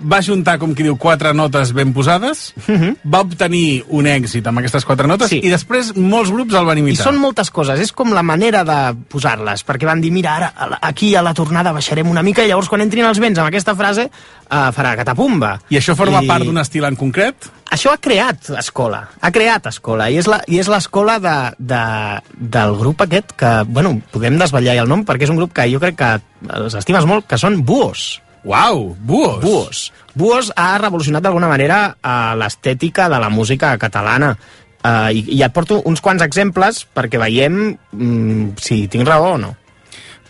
va 0.00 0.22
juntar, 0.22 0.58
com 0.58 0.74
qui 0.74 0.82
diu, 0.82 0.96
quatre 0.96 1.32
notes 1.34 1.72
ben 1.72 1.92
posades, 1.92 2.54
uh 2.56 2.72
Mhm. 2.72 2.82
-huh. 2.82 2.96
va 3.14 3.20
obtenir 3.20 3.84
un 3.88 4.06
èxit 4.06 4.46
amb 4.46 4.58
aquestes 4.58 4.84
quatre 4.84 5.06
notes, 5.06 5.28
Sí. 5.28 5.40
i 5.42 5.48
després 5.50 5.94
molts 5.96 6.30
grups 6.30 6.54
el 6.54 6.64
van 6.64 6.78
I 6.78 6.80
imitar. 6.80 7.04
són 7.06 7.16
moltes 7.18 7.50
coses, 7.50 7.78
és 7.80 7.92
com 7.92 8.12
la 8.12 8.22
manera 8.22 8.64
de 8.64 8.94
posar-les, 9.08 9.64
perquè 9.66 9.84
van 9.86 10.00
dir, 10.00 10.10
mira, 10.12 10.36
ara 10.36 10.78
aquí 10.80 11.14
a 11.14 11.22
la 11.22 11.34
tornada 11.34 11.72
baixarem 11.72 12.08
una 12.08 12.22
mica, 12.22 12.44
i 12.44 12.48
llavors 12.48 12.68
quan 12.68 12.80
entrin 12.80 13.04
els 13.04 13.18
vents 13.18 13.38
amb 13.38 13.48
aquesta 13.48 13.74
frase 13.74 14.02
eh, 14.02 14.70
farà 14.72 14.96
catapumba. 14.96 15.60
I 15.70 15.76
això 15.76 15.94
forma 15.94 16.22
I... 16.22 16.26
part 16.26 16.44
d'un 16.44 16.58
estil 16.58 16.84
en 16.84 16.96
concret? 16.96 17.34
Això 17.70 17.92
ha 17.92 17.98
creat 17.98 18.50
escola, 18.58 19.08
ha 19.20 19.30
creat 19.30 19.66
escola, 19.66 20.10
i 20.10 20.16
és 20.18 20.26
la- 20.26 20.42
i 20.48 20.58
és 20.58 20.66
l'escola 20.68 21.18
de, 21.20 21.54
de, 21.58 22.20
del 22.36 22.76
grup 22.76 23.00
aquest 23.02 23.32
que, 23.36 23.62
bueno, 23.68 24.00
podem 24.10 24.38
desvetllar 24.38 24.76
el 24.76 24.88
nom, 24.88 25.04
perquè 25.04 25.22
és 25.22 25.30
un 25.30 25.36
grup 25.36 25.52
que 25.52 25.70
jo 25.72 25.78
crec 25.78 25.94
que 25.96 26.20
els 26.52 26.74
estimes 26.74 27.06
molt, 27.06 27.26
que 27.26 27.38
són 27.38 27.64
Buos. 27.64 28.20
Uau, 28.44 28.96
Buos! 28.98 29.40
Buos. 29.42 29.92
Buos 30.14 30.52
ha 30.56 30.78
revolucionat 30.78 31.22
d'alguna 31.22 31.50
manera 31.50 31.80
uh, 31.92 32.34
l'estètica 32.40 33.08
de 33.12 33.20
la 33.20 33.30
música 33.30 33.76
catalana. 33.78 34.34
Uh, 34.80 35.12
i, 35.12 35.24
I 35.36 35.42
et 35.44 35.52
porto 35.52 35.82
uns 35.84 36.00
quants 36.00 36.24
exemples 36.24 36.86
perquè 36.96 37.20
veiem 37.20 37.58
mm, 37.92 38.54
si 38.60 38.86
tinc 38.88 39.08
raó 39.08 39.34
o 39.34 39.40
no. 39.40 39.54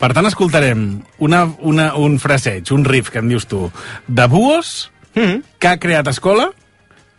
Per 0.00 0.10
tant, 0.16 0.26
escoltarem 0.26 0.86
una, 1.20 1.44
una, 1.60 1.92
un 2.00 2.16
fraseig, 2.18 2.72
un 2.72 2.86
riff, 2.88 3.12
que 3.12 3.20
em 3.20 3.28
dius 3.28 3.46
tu, 3.46 3.68
de 4.08 4.26
Buos, 4.32 4.90
Mm 5.14 5.22
-hmm. 5.22 5.42
que 5.58 5.68
ha 5.68 5.78
creat 5.78 6.06
escola, 6.06 6.52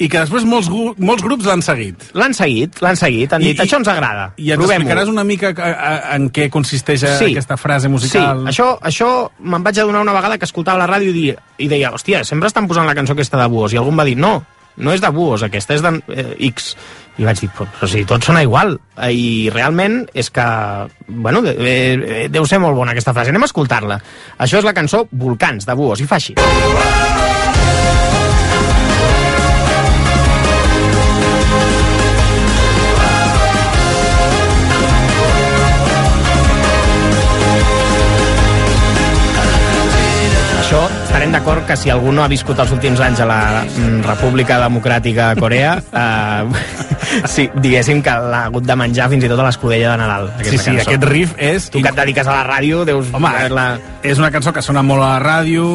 i 0.01 0.07
que 0.09 0.19
després 0.23 0.45
molts, 0.49 0.67
molts 0.97 1.21
grups 1.21 1.45
l'han 1.45 1.61
seguit. 1.65 2.07
L'han 2.17 2.33
seguit, 2.33 2.79
l'han 2.81 2.97
seguit, 2.97 3.33
han 3.37 3.43
dit, 3.45 3.53
i- 3.57 3.61
això 3.65 3.77
ens 3.81 3.87
agrada, 3.91 4.31
I 4.41 4.51
ens 4.55 4.63
explicaràs 4.65 5.11
una 5.11 5.23
mica 5.27 5.51
a, 5.53 5.69
a, 5.71 5.91
en 6.15 6.29
què 6.33 6.49
consisteix 6.53 7.03
sí. 7.05 7.31
aquesta 7.31 7.57
frase 7.61 7.89
musical? 7.91 8.41
Sí, 8.41 8.49
això, 8.55 8.71
això 8.81 9.11
me'n 9.39 9.63
vaig 9.63 9.77
adonar 9.83 10.01
una 10.01 10.15
vegada 10.17 10.39
que 10.41 10.49
escoltava 10.49 10.81
la 10.81 10.89
ràdio 10.89 11.13
i 11.13 11.19
deia, 11.19 11.37
i 11.61 11.69
deia, 11.69 11.91
hòstia, 11.93 12.23
sempre 12.25 12.49
estan 12.49 12.67
posant 12.67 12.89
la 12.89 12.95
cançó 12.97 13.13
aquesta 13.13 13.37
de 13.37 13.47
Buos, 13.53 13.73
i 13.73 13.77
algú 13.77 13.93
em 13.93 14.01
va 14.01 14.07
dir, 14.09 14.17
no, 14.17 14.39
no 14.81 14.93
és 14.95 15.01
de 15.03 15.09
Buos, 15.13 15.43
aquesta 15.45 15.75
és 15.77 15.85
de 15.85 15.93
eh, 16.15 16.25
X. 16.49 16.73
I 17.19 17.25
vaig 17.27 17.41
dir, 17.43 17.49
però, 17.53 17.67
però 17.75 17.89
si 17.91 18.05
tot 18.07 18.23
sona 18.23 18.41
igual. 18.41 18.77
Eh, 18.95 19.11
I 19.13 19.49
realment 19.53 20.05
és 20.17 20.29
que, 20.33 20.45
bueno, 21.07 21.41
de, 21.43 21.53
eh, 21.59 22.27
deu 22.31 22.47
ser 22.47 22.57
molt 22.63 22.73
bona 22.79 22.95
aquesta 22.95 23.13
frase. 23.13 23.29
Anem 23.35 23.43
a 23.43 23.49
escoltar-la. 23.51 23.99
Això 24.39 24.57
és 24.63 24.65
la 24.65 24.73
cançó 24.73 25.03
Volcans, 25.11 25.67
de 25.67 25.75
Buos, 25.77 25.99
i 26.01 26.07
fa 26.09 26.15
així. 26.17 26.33
Això 26.39 27.20
estarem 41.31 41.45
d'acord 41.45 41.63
que 41.65 41.77
si 41.79 41.89
algú 41.89 42.11
no 42.11 42.23
ha 42.25 42.27
viscut 42.27 42.59
els 42.59 42.71
últims 42.75 42.99
anys 42.99 43.21
a 43.23 43.25
la 43.29 43.63
mm, 43.63 44.01
República 44.03 44.57
Democràtica 44.59 45.29
de 45.31 45.39
Corea, 45.39 45.77
eh, 46.01 47.23
sí, 47.25 47.45
diguéssim 47.55 48.01
que 48.03 48.11
l'ha 48.11 48.45
hagut 48.49 48.65
de 48.67 48.75
menjar 48.75 49.07
fins 49.13 49.23
i 49.23 49.29
tot 49.31 49.39
a 49.39 49.45
l'escudella 49.47 49.93
de 49.93 50.01
Nadal. 50.01 50.27
Sí, 50.41 50.57
sí, 50.57 50.73
cançó. 50.73 50.89
aquest 50.89 51.07
riff 51.07 51.35
és... 51.37 51.69
Tu 51.71 51.79
que 51.79 51.91
et 51.93 51.99
dediques 52.01 52.27
a 52.27 52.35
la 52.35 52.43
ràdio, 52.49 52.83
deus... 52.87 53.13
Home, 53.15 53.31
la... 53.53 53.65
és 54.03 54.19
una 54.19 54.31
cançó 54.33 54.51
que 54.51 54.63
sona 54.65 54.83
molt 54.83 55.05
a 55.05 55.13
la 55.13 55.21
ràdio 55.23 55.69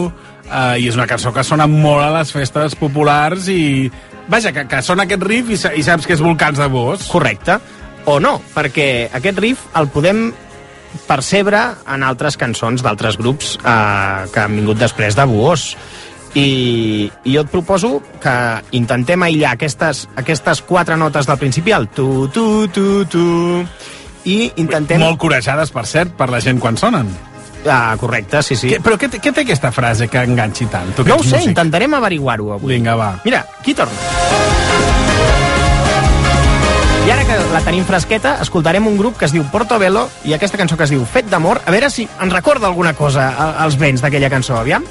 eh, 0.50 0.82
i 0.82 0.90
és 0.90 0.98
una 0.98 1.08
cançó 1.08 1.32
que 1.32 1.44
sona 1.46 1.68
molt 1.70 2.04
a 2.04 2.12
les 2.18 2.36
festes 2.36 2.76
populars 2.76 3.48
i... 3.48 3.88
Vaja, 4.28 4.52
que, 4.52 4.66
que 4.68 4.82
sona 4.84 5.06
aquest 5.08 5.24
riff 5.24 5.54
i, 5.54 5.60
i 5.80 5.86
saps 5.86 6.04
que 6.04 6.18
és 6.18 6.24
Volcans 6.24 6.60
de 6.60 6.68
Bos. 6.68 7.08
Correcte. 7.08 7.56
O 8.10 8.20
no, 8.20 8.36
perquè 8.52 9.06
aquest 9.16 9.40
riff 9.40 9.70
el 9.78 9.88
podem 9.94 10.26
percebre 11.06 11.60
en 11.92 12.02
altres 12.06 12.36
cançons 12.40 12.82
d'altres 12.82 13.18
grups 13.20 13.56
eh, 13.60 14.26
que 14.32 14.40
han 14.42 14.56
vingut 14.56 14.78
després 14.80 15.16
de 15.18 15.24
Buós. 15.28 15.70
I, 16.36 17.10
I 17.24 17.32
jo 17.32 17.46
et 17.46 17.48
proposo 17.48 18.02
que 18.20 18.32
intentem 18.76 19.22
aïllar 19.24 19.54
aquestes, 19.56 20.02
aquestes 20.20 20.60
quatre 20.68 20.98
notes 21.00 21.24
del 21.30 21.38
principi, 21.40 21.72
el 21.72 21.88
tu, 21.88 22.26
tu, 22.28 22.66
tu, 22.68 23.06
tu, 23.08 23.22
i 24.28 24.50
intentem... 24.60 25.00
Molt 25.00 25.16
corejades, 25.22 25.72
per 25.72 25.86
cert, 25.88 26.12
per 26.18 26.28
la 26.28 26.42
gent 26.44 26.60
quan 26.60 26.76
sonen. 26.76 27.08
Ah, 27.66 27.96
correcte, 27.98 28.42
sí, 28.46 28.54
sí. 28.54 28.68
Què, 28.74 28.82
però 28.84 28.98
què, 29.00 29.08
què 29.16 29.32
té 29.32 29.46
aquesta 29.46 29.72
frase 29.74 30.10
que 30.12 30.22
enganxi 30.28 30.68
tant? 30.70 30.92
Tu 30.94 31.06
que 31.06 31.10
No 31.14 31.16
ho 31.16 31.24
sé, 31.24 31.38
músic. 31.40 31.54
intentarem 31.54 31.96
averiguar-ho 31.98 32.52
avui. 32.58 32.74
Vinga, 32.76 32.94
va. 33.00 33.14
Mira, 33.24 33.46
aquí 33.58 33.72
torna. 33.74 34.75
I 37.06 37.10
ara 37.14 37.22
que 37.22 37.36
la 37.52 37.60
tenim 37.62 37.84
fresqueta, 37.86 38.32
escoltarem 38.42 38.82
un 38.90 38.96
grup 38.98 39.14
que 39.14 39.28
es 39.28 39.32
diu 39.34 39.44
Portobello 39.52 40.08
i 40.26 40.32
aquesta 40.34 40.58
cançó 40.58 40.74
que 40.74 40.88
es 40.88 40.90
diu 40.90 41.04
Fet 41.06 41.28
d'amor. 41.30 41.60
A 41.62 41.70
veure 41.70 41.86
si 41.86 42.08
ens 42.18 42.34
recorda 42.34 42.66
alguna 42.66 42.96
cosa 42.98 43.28
als 43.62 43.76
vents 43.78 44.02
d'aquella 44.02 44.26
cançó, 44.32 44.56
aviam. 44.58 44.82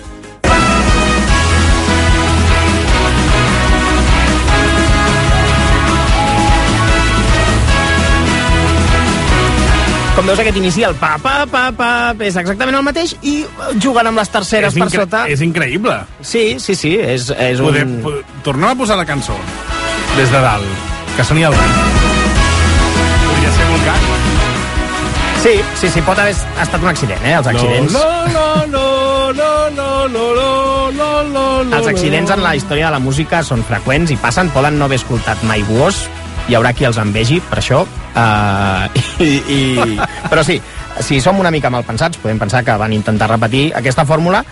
Com 10.15 10.23
veus, 10.23 10.39
aquest 10.39 10.55
inici, 10.63 10.87
el 10.87 10.95
pa, 10.95 11.17
pa, 11.19 11.41
pa, 11.51 11.67
pa, 11.75 11.91
és 12.23 12.39
exactament 12.39 12.79
el 12.79 12.87
mateix 12.87 13.17
i 13.27 13.41
jugant 13.83 14.07
amb 14.07 14.23
les 14.23 14.31
terceres 14.31 14.79
per 14.79 14.87
sota. 14.95 15.27
és 15.27 15.43
increïble. 15.43 15.99
Sí, 16.23 16.61
sí, 16.63 16.79
sí, 16.79 16.95
és, 16.95 17.27
és 17.35 17.59
Podem, 17.59 17.97
un... 17.99 18.23
Tornem 18.47 18.71
a 18.71 18.75
posar 18.79 18.95
la 18.95 19.03
cançó 19.03 19.35
des 20.15 20.31
de 20.31 20.39
dalt, 20.39 20.94
que 21.15 21.23
soni 21.23 21.43
el 21.47 21.53
vent. 21.55 21.75
Podria 23.25 23.51
ser 23.55 23.67
Volcán. 23.71 24.01
Sí, 25.45 25.53
sí, 25.79 25.89
sí, 25.93 26.01
pot 26.01 26.19
haver 26.19 26.33
estat 26.33 26.81
un 26.81 26.89
accident, 26.89 27.21
eh? 27.23 27.35
Els 27.37 27.47
accidents... 27.47 27.93
No, 27.93 28.03
no, 28.33 28.45
no, 28.73 28.85
no, 29.37 29.49
no, 29.69 30.07
no, 30.09 30.27
no, 30.35 30.91
no, 30.91 31.23
no, 31.23 31.63
no, 31.63 31.77
Els 31.77 31.87
accidents 31.87 32.33
en 32.33 32.41
la 32.43 32.55
història 32.57 32.89
de 32.89 32.97
la 32.97 33.01
música 33.03 33.43
són 33.45 33.63
freqüents 33.67 34.11
i 34.11 34.17
passen, 34.19 34.49
poden 34.55 34.79
no 34.79 34.89
haver 34.89 34.99
escoltat 34.99 35.43
mai 35.47 35.63
Buós, 35.69 36.07
hi 36.49 36.57
haurà 36.57 36.73
qui 36.75 36.87
els 36.89 36.97
envegi 37.01 37.39
per 37.45 37.61
això, 37.61 37.83
uh, 37.85 39.05
i, 39.23 39.31
i... 39.53 39.59
però 40.31 40.43
sí, 40.45 40.59
si 41.05 41.21
som 41.21 41.39
una 41.39 41.53
mica 41.53 41.71
mal 41.73 41.85
pensats, 41.87 42.19
podem 42.21 42.41
pensar 42.41 42.63
que 42.65 42.75
van 42.81 42.93
intentar 42.93 43.29
repetir 43.31 43.69
aquesta 43.77 44.05
fórmula, 44.05 44.43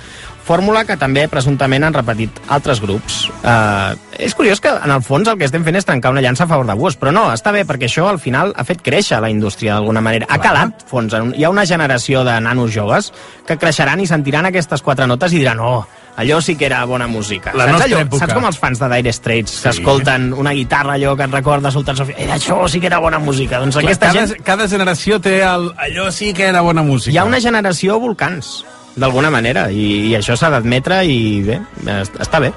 fórmula 0.43 0.83
que 0.85 0.97
també 0.99 1.23
presumptament 1.31 1.85
han 1.87 1.95
repetit 1.95 2.41
altres 2.51 2.81
grups. 2.83 3.29
Uh, 3.43 3.95
és 4.19 4.35
curiós 4.35 4.59
que 4.61 4.69
en 4.69 4.91
el 4.91 5.01
fons 5.05 5.27
el 5.31 5.39
que 5.39 5.47
estem 5.47 5.63
fent 5.63 5.79
és 5.79 5.87
trencar 5.87 6.11
una 6.11 6.21
llança 6.21 6.43
a 6.43 6.49
favor 6.51 6.67
de 6.67 6.75
Buós, 6.77 6.97
però 6.99 7.13
no, 7.15 7.29
està 7.33 7.53
bé 7.55 7.63
perquè 7.65 7.87
això 7.87 8.09
al 8.11 8.19
final 8.19 8.53
ha 8.55 8.67
fet 8.67 8.83
créixer 8.83 9.21
la 9.23 9.31
indústria 9.31 9.77
d'alguna 9.77 10.03
manera. 10.03 10.27
Ha 10.29 10.39
calat 10.43 10.83
fons. 10.89 11.15
Hi 11.35 11.43
ha 11.43 11.49
una 11.49 11.65
generació 11.65 12.23
de 12.27 12.35
nanos 12.43 12.73
joves 12.75 13.11
que 13.47 13.57
creixeran 13.57 14.03
i 14.03 14.07
sentiran 14.07 14.45
aquestes 14.51 14.83
quatre 14.83 15.07
notes 15.07 15.33
i 15.33 15.39
diran, 15.39 15.59
oh, 15.63 15.85
allò 16.17 16.41
sí 16.43 16.55
que 16.59 16.67
era 16.67 16.83
bona 16.85 17.07
música. 17.07 17.55
La 17.55 17.69
saps, 17.71 17.87
allò, 17.87 18.03
època. 18.03 18.19
saps 18.25 18.35
com 18.35 18.45
els 18.45 18.59
fans 18.59 18.83
de 18.83 18.91
Dire 18.93 19.13
Straits 19.15 19.55
Sí. 19.55 19.63
que 19.63 19.69
escolten 19.69 20.31
una 20.33 20.51
guitarra 20.53 20.93
allò 20.99 21.15
que 21.17 21.23
et 21.23 21.31
recorda 21.31 21.71
Sultans 21.71 22.03
of... 22.03 22.11
Eh, 22.17 22.27
això 22.29 22.59
sí 22.67 22.79
que 22.83 22.87
era 22.91 22.99
bona 22.99 23.17
música. 23.19 23.59
Doncs 23.63 23.79
Clar, 23.79 23.85
aquesta 23.87 24.11
cada, 24.11 24.27
gent... 24.27 24.43
cada 24.43 24.67
generació 24.67 25.19
té 25.23 25.39
el, 25.41 25.71
allò 25.77 26.11
sí 26.11 26.33
que 26.33 26.45
era 26.51 26.61
bona 26.61 26.83
música. 26.83 27.15
Hi 27.15 27.17
ha 27.17 27.25
una 27.25 27.39
generació 27.41 27.99
volcans, 27.99 28.63
d'alguna 28.95 29.29
manera, 29.33 29.69
i, 29.71 30.09
i 30.11 30.15
això 30.17 30.35
s'ha 30.37 30.49
d'admetre 30.53 31.03
i 31.05 31.41
bé, 31.45 31.59
es- 31.99 32.11
està 32.19 32.39
bé. 32.43 32.51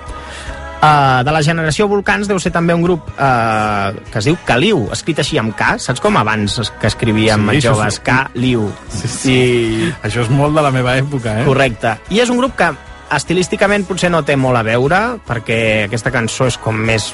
Uh, 0.76 1.22
de 1.24 1.32
la 1.32 1.40
generació 1.42 1.86
Volcans 1.88 2.28
deu 2.28 2.36
ser 2.38 2.50
també 2.52 2.74
un 2.76 2.82
grup 2.84 3.06
uh, 3.16 3.94
que 4.12 4.18
es 4.20 4.26
diu 4.28 4.36
Caliu, 4.44 4.82
escrit 4.92 5.18
així 5.22 5.38
amb 5.40 5.54
K, 5.56 5.78
saps 5.82 6.02
com 6.04 6.18
abans 6.20 6.58
que 6.78 6.86
escrivíem 6.90 7.48
Sí, 7.56 7.62
joves? 7.64 7.96
sí. 7.96 8.02
Caliu. 8.04 8.66
Sí, 8.92 9.08
sí. 9.08 9.32
I... 9.32 9.88
Això 10.04 10.20
és 10.26 10.28
molt 10.30 10.54
de 10.54 10.62
la 10.62 10.70
meva 10.70 10.94
època, 11.00 11.38
eh? 11.40 11.46
Correcte. 11.48 11.96
I 12.12 12.20
és 12.20 12.30
un 12.30 12.36
grup 12.38 12.54
que 12.60 12.68
estilísticament 13.16 13.86
potser 13.88 14.10
no 14.12 14.20
té 14.28 14.36
molt 14.36 14.60
a 14.60 14.62
veure, 14.66 15.00
perquè 15.26 15.58
aquesta 15.88 16.12
cançó 16.12 16.46
és 16.52 16.60
com 16.60 16.76
més... 16.76 17.08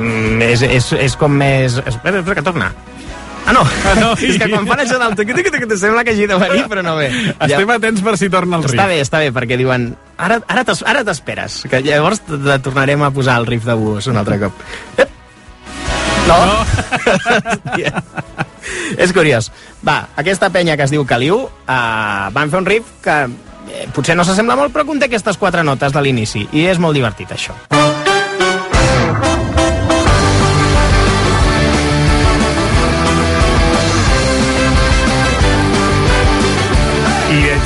mm, 0.00 0.42
És, 0.48 0.62
és, 0.62 0.90
és 1.06 1.16
com 1.20 1.32
més... 1.36 1.76
Espera, 1.84 2.20
espera, 2.24 2.40
que 2.40 2.46
torna. 2.46 2.72
Ah, 3.46 3.52
no. 3.54 3.62
Ah, 3.62 3.94
no. 4.00 4.12
és 4.26 4.38
que 4.40 4.48
quan 4.50 4.66
fan 4.66 4.82
això 4.82 4.98
del 4.98 5.14
tuc, 5.18 5.30
tuc, 5.38 5.50
tuc, 5.54 5.74
sembla 5.78 6.02
que 6.04 6.12
hagi 6.16 6.26
de 6.26 6.38
venir, 6.40 6.64
però 6.70 6.82
no 6.82 6.96
ve. 6.98 7.08
Estem 7.46 7.70
atents 7.76 8.02
per 8.02 8.16
si 8.18 8.28
torna 8.32 8.58
el 8.58 8.66
riff. 8.66 8.74
Està 8.74 8.88
bé, 8.90 9.00
està 9.04 9.22
bé, 9.22 9.30
perquè 9.34 9.58
diuen 9.60 9.92
ara, 10.18 10.40
ara 10.50 10.64
t'es- 10.66 10.82
ara 10.86 11.04
t'esperes, 11.06 11.62
que 11.70 11.80
llavors 11.86 12.20
te 12.26 12.58
tornarem 12.64 13.02
a 13.06 13.10
posar 13.14 13.38
el 13.40 13.46
riff 13.46 13.64
de 13.68 13.74
bus 13.78 14.10
un 14.10 14.18
altre 14.18 14.40
cop. 14.42 14.66
Ep. 14.98 15.14
No? 16.26 16.38
no. 16.42 16.58
És 18.98 19.12
curiós. 19.14 19.52
Va, 19.86 20.08
aquesta 20.18 20.50
penya 20.50 20.74
que 20.76 20.82
es 20.86 20.90
diu 20.90 21.04
Caliu 21.06 21.44
uh, 21.46 22.30
van 22.34 22.50
fer 22.50 22.58
un 22.58 22.66
riff 22.66 22.96
que 23.04 23.16
eh, 23.26 23.86
potser 23.94 24.16
no 24.18 24.24
s'assembla 24.26 24.56
molt, 24.58 24.74
però 24.74 24.86
conté 24.88 25.06
aquestes 25.06 25.38
quatre 25.38 25.62
notes 25.66 25.94
de 25.94 26.02
l'inici, 26.02 26.48
i 26.52 26.66
és 26.66 26.80
molt 26.82 26.98
divertit, 26.98 27.30
això. 27.30 27.54
I 27.70 27.95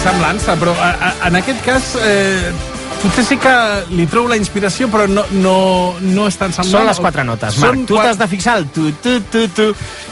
semblança, 0.02 0.56
però 0.60 0.72
a, 0.76 0.90
a, 0.90 1.10
en 1.28 1.36
aquest 1.40 1.60
cas 1.64 1.90
eh, 2.00 2.52
potser 3.02 3.24
sí 3.26 3.36
que 3.40 3.52
li 3.96 4.06
trobo 4.10 4.30
la 4.32 4.38
inspiració, 4.40 4.88
però 4.92 5.06
no, 5.10 5.26
no, 5.42 5.58
no 6.00 6.26
és 6.28 6.40
tan 6.40 6.52
semblant. 6.56 6.72
Són 6.80 6.88
les 6.90 7.00
quatre 7.02 7.24
notes, 7.28 7.54
Són 7.60 7.80
Marc. 7.82 7.86
Tu 7.88 7.94
quatre- 7.98 8.10
t'has 8.14 8.18
de 8.24 8.28
fixar 8.32 8.58
el 8.60 8.68
tu, 8.74 8.90
tu, 9.02 9.18
tu, 9.32 9.46
tu. 9.56 9.68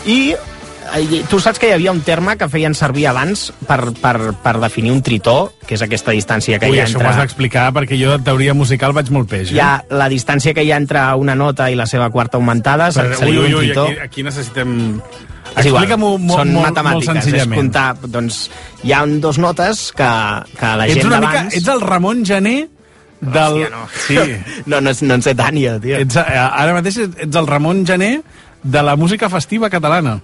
I 0.08 0.18
eh, 0.34 1.22
tu 1.28 1.40
saps 1.40 1.60
que 1.60 1.68
hi 1.70 1.74
havia 1.76 1.92
un 1.92 2.00
terme 2.04 2.36
que 2.40 2.48
feien 2.52 2.76
servir 2.76 3.06
abans 3.10 3.48
per, 3.68 3.80
per, 4.00 4.14
per 4.44 4.54
definir 4.60 4.92
un 4.94 5.02
tritó, 5.04 5.52
que 5.66 5.76
és 5.76 5.84
aquesta 5.84 6.14
distància 6.16 6.60
que 6.60 6.68
Ui, 6.70 6.76
hi 6.78 6.82
ha 6.82 6.86
això 6.86 6.96
entre... 6.98 7.08
m'ho 7.08 7.14
has 7.14 7.22
d'explicar, 7.24 7.68
perquè 7.76 7.98
jo 8.00 8.12
de 8.16 8.24
teoria 8.28 8.56
musical 8.56 8.96
vaig 8.96 9.12
molt 9.14 9.28
peix. 9.32 9.52
Hi 9.52 9.60
ha 9.64 9.72
la 9.90 10.08
distància 10.12 10.54
que 10.56 10.64
hi 10.64 10.72
ha 10.72 10.80
entre 10.80 11.04
una 11.20 11.36
nota 11.36 11.70
i 11.72 11.76
la 11.76 11.88
seva 11.88 12.08
quarta 12.14 12.40
augmentada, 12.40 12.92
se, 12.92 13.04
se 13.14 13.24
li 13.28 13.36
ui, 13.36 13.36
diu 13.36 13.42
ui, 13.46 13.52
un 13.52 13.58
ui, 13.60 13.66
tritó. 13.72 13.88
aquí, 13.88 14.04
aquí 14.08 14.28
necessitem... 14.30 14.78
És 15.56 15.66
igual, 15.66 15.82
Explica-m'ho 15.84 16.10
molt, 16.18 16.38
són 16.40 16.52
molt, 16.52 16.58
molt 16.58 16.66
matemàtiques, 16.68 17.16
és 17.16 17.24
senzillament. 17.28 17.60
comptar, 17.60 17.86
doncs, 18.16 18.40
hi 18.84 18.92
ha 18.94 19.04
dos 19.22 19.38
notes 19.42 19.86
que, 19.96 20.10
que 20.58 20.74
la 20.80 20.86
Ets 20.88 21.00
gent 21.00 21.14
d'abans... 21.14 21.54
Ets 21.60 21.70
el 21.74 21.80
Ramon 21.86 22.24
Gené 22.28 22.56
del... 23.20 23.62
Hòstia, 23.64 23.70
no. 23.74 23.86
Sí. 24.06 24.18
no, 24.70 24.80
no, 24.80 24.92
no 24.92 25.14
en 25.14 25.22
sé 25.22 25.34
jo, 25.34 25.78
tio. 25.80 25.96
Ets, 25.98 26.16
eh, 26.16 26.36
ara 26.38 26.74
mateix 26.76 26.98
ets 27.08 27.36
el 27.36 27.46
Ramon 27.50 27.86
Gené 27.86 28.20
de 28.62 28.82
la 28.82 28.96
música 28.96 29.28
festiva 29.30 29.70
catalana. 29.70 30.18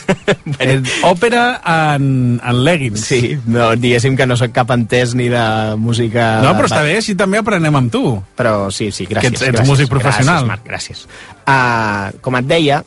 Ets 0.58 0.90
òpera 1.04 1.60
en, 1.68 2.40
en 2.42 2.62
leggings. 2.64 3.02
Sí, 3.04 3.36
no, 3.46 3.74
diguéssim 3.76 4.16
que 4.16 4.26
no 4.26 4.36
sóc 4.40 4.52
cap 4.56 4.70
entès 4.72 5.12
ni 5.14 5.28
de 5.32 5.42
música... 5.80 6.40
No, 6.44 6.54
però 6.56 6.70
està 6.70 6.80
bé, 6.86 6.96
així 7.00 7.14
també 7.18 7.38
aprenem 7.42 7.76
amb 7.76 7.92
tu. 7.92 8.02
Però 8.38 8.70
sí, 8.72 8.90
sí, 8.90 9.04
gràcies. 9.10 9.20
Que 9.20 9.36
ets- 9.36 9.44
ets 9.50 9.58
gràcies, 9.58 9.68
músic 9.68 9.92
professional. 9.92 10.48
Gràcies, 10.48 10.50
Marc, 10.50 10.64
gràcies. 10.68 11.04
Uh, 11.44 12.18
com 12.24 12.40
et 12.40 12.48
deia, 12.48 12.80